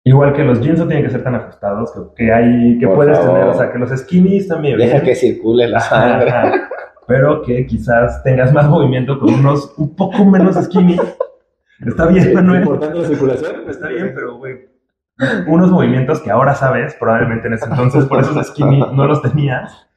Igual 0.06 0.34
que 0.34 0.44
los 0.44 0.60
jeans 0.60 0.78
no 0.78 0.86
tienen 0.86 1.04
que 1.04 1.10
ser 1.10 1.24
tan 1.24 1.34
ajustados, 1.34 1.92
que, 1.92 2.00
que 2.26 2.32
hay, 2.32 2.78
que 2.78 2.86
Por 2.86 2.94
puedes 2.94 3.18
favor. 3.18 3.34
tener, 3.34 3.48
o 3.48 3.54
sea, 3.54 3.72
que 3.72 3.78
los 3.78 3.90
skinnies 3.90 4.46
también. 4.46 4.78
Deja 4.78 5.00
que 5.02 5.16
circule 5.16 5.66
la 5.66 5.80
sangre. 5.80 6.30
ajá. 6.30 6.52
Pero 7.08 7.42
que 7.42 7.66
quizás 7.66 8.22
tengas 8.22 8.52
más 8.52 8.68
movimiento 8.68 9.18
con 9.18 9.34
unos 9.34 9.74
un 9.76 9.96
poco 9.96 10.24
menos 10.24 10.54
skinny. 10.56 10.96
Está 11.84 12.06
bien, 12.06 12.28
¿Es 12.28 12.34
Manuel. 12.34 12.60
importante 12.62 12.98
la 13.00 13.04
circulación? 13.08 13.68
Está 13.68 13.88
bien, 13.88 14.12
pero, 14.14 14.38
güey, 14.38 14.68
unos 15.48 15.72
movimientos 15.72 16.20
que 16.20 16.30
ahora 16.30 16.54
sabes, 16.54 16.94
probablemente 17.00 17.48
en 17.48 17.54
ese 17.54 17.64
entonces, 17.66 18.04
por 18.04 18.20
esos 18.20 18.46
skinny 18.46 18.78
no 18.94 19.06
los 19.08 19.22
tenías. 19.22 19.88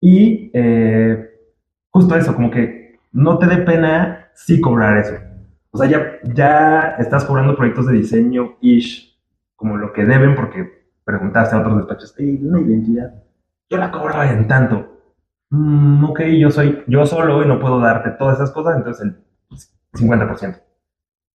Y 0.00 0.50
eh, 0.54 1.28
justo 1.90 2.16
eso, 2.16 2.34
como 2.34 2.50
que 2.50 2.98
no 3.12 3.36
te 3.38 3.46
dé 3.46 3.58
pena 3.58 4.30
sí 4.34 4.60
cobrar 4.62 4.96
eso. 4.96 5.14
O 5.72 5.78
sea, 5.78 5.88
ya, 5.88 6.06
ya 6.34 6.96
estás 6.98 7.24
cobrando 7.26 7.54
proyectos 7.54 7.86
de 7.86 7.92
diseño-ish 7.94 9.07
como 9.58 9.76
lo 9.76 9.92
que 9.92 10.04
deben 10.04 10.36
porque 10.36 10.86
preguntaste 11.04 11.56
a 11.56 11.60
otros 11.60 11.78
despachos, 11.78 12.14
hey, 12.16 12.38
una 12.42 12.60
identidad, 12.60 13.12
yo 13.68 13.76
la 13.76 13.90
cobro 13.90 14.22
en 14.22 14.46
tanto. 14.46 15.00
Mm, 15.50 16.04
ok, 16.04 16.20
yo 16.38 16.50
soy 16.50 16.84
yo 16.86 17.04
solo 17.04 17.42
y 17.42 17.48
no 17.48 17.58
puedo 17.58 17.80
darte 17.80 18.10
todas 18.12 18.36
esas 18.36 18.52
cosas, 18.52 18.76
entonces 18.76 19.04
el 19.04 19.16
50%. 19.94 20.62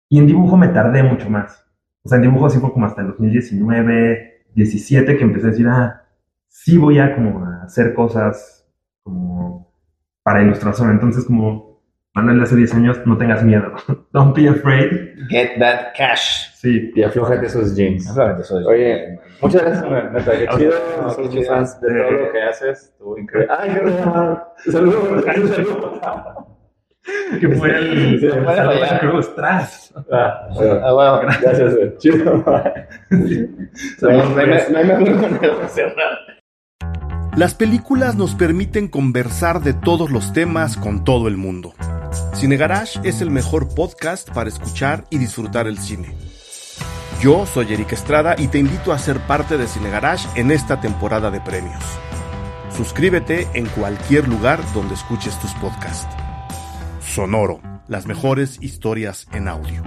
Y 0.08 0.18
en 0.18 0.26
dibujo 0.26 0.56
me 0.56 0.68
tardé 0.68 1.04
mucho 1.04 1.30
más. 1.30 1.64
O 2.02 2.08
sea, 2.08 2.16
en 2.16 2.22
dibujo 2.22 2.50
sí 2.50 2.58
fue 2.58 2.72
como 2.72 2.86
hasta 2.86 3.02
el 3.02 3.08
2019, 3.08 4.46
17 4.54 5.16
que 5.16 5.22
empecé 5.24 5.46
a 5.46 5.50
decir, 5.50 5.68
ah, 5.68 6.02
sí 6.48 6.76
voy 6.76 6.98
a 6.98 7.14
como 7.14 7.46
hacer 7.62 7.94
cosas 7.94 8.66
como 9.04 9.72
para 10.24 10.42
ilustración. 10.42 10.90
Entonces 10.90 11.24
como 11.24 11.67
Manuel 12.18 12.38
de 12.38 12.42
hace 12.44 12.56
10 12.56 12.74
años, 12.74 13.00
no 13.04 13.16
tengas 13.16 13.42
miedo. 13.44 13.72
Don't 14.12 14.34
be 14.36 14.48
afraid. 14.48 14.90
Get 15.28 15.58
that 15.58 15.94
cash. 15.96 16.50
Sí. 16.54 16.90
Y 16.94 17.02
aflójate 17.02 17.46
esos 17.46 17.76
jeans. 17.76 18.08
Oye, 18.66 19.18
muchas 19.40 19.62
gracias, 19.62 20.12
neta, 20.12 20.32
qué 20.32 20.48
chido. 20.56 20.72
No, 21.02 21.10
Somos 21.10 21.30
qué 21.34 21.44
fans 21.44 21.80
de 21.80 21.88
todo 21.88 22.10
lo 22.10 22.32
que 22.32 22.42
haces. 22.42 22.82
Estuvo 22.84 23.16
increíble. 23.18 23.54
¡Ay, 23.56 23.70
qué 23.74 23.80
raro! 23.80 24.44
Saludos, 24.70 25.24
saludos. 25.24 26.00
Que 27.40 27.48
fue 27.50 27.70
el 27.70 28.18
Sí, 28.20 28.26
el 28.26 28.44
puede 28.44 28.56
Santa 28.56 28.72
fallar. 28.72 29.00
Cruz, 29.00 29.34
tras. 29.34 29.94
Ah, 30.12 30.48
bueno, 30.54 30.80
Ah, 30.84 30.92
bueno. 30.92 31.38
Gracias, 31.40 31.74
güey. 31.76 31.96
Chido. 31.98 32.24
No 32.44 32.56
hay- 32.56 32.78
no 34.00 34.10
hay- 34.10 34.62
no 34.70 34.78
hay 34.78 34.84
mejor 34.84 35.10
manera 35.14 35.68
cerrar. 35.68 36.18
Las 37.36 37.54
películas 37.54 38.16
nos 38.16 38.34
permiten 38.34 38.88
conversar 38.88 39.60
de 39.60 39.72
todos 39.72 40.10
los 40.10 40.32
temas 40.32 40.76
con 40.76 41.04
todo 41.04 41.28
el 41.28 41.36
mundo. 41.36 41.72
Cine 42.34 42.56
Garage 42.56 43.00
es 43.02 43.20
el 43.20 43.30
mejor 43.30 43.74
podcast 43.74 44.30
para 44.30 44.48
escuchar 44.48 45.04
y 45.10 45.18
disfrutar 45.18 45.66
el 45.66 45.78
cine. 45.78 46.14
Yo 47.20 47.46
soy 47.46 47.72
Eric 47.72 47.92
Estrada 47.92 48.36
y 48.38 48.48
te 48.48 48.58
invito 48.58 48.92
a 48.92 48.98
ser 48.98 49.18
parte 49.26 49.58
de 49.58 49.66
Cine 49.66 49.90
Garage 49.90 50.28
en 50.40 50.50
esta 50.50 50.80
temporada 50.80 51.30
de 51.30 51.40
premios. 51.40 51.82
Suscríbete 52.76 53.48
en 53.54 53.66
cualquier 53.66 54.28
lugar 54.28 54.60
donde 54.72 54.94
escuches 54.94 55.38
tus 55.40 55.52
podcasts. 55.54 56.14
Sonoro, 57.00 57.60
las 57.88 58.06
mejores 58.06 58.58
historias 58.60 59.26
en 59.32 59.48
audio. 59.48 59.82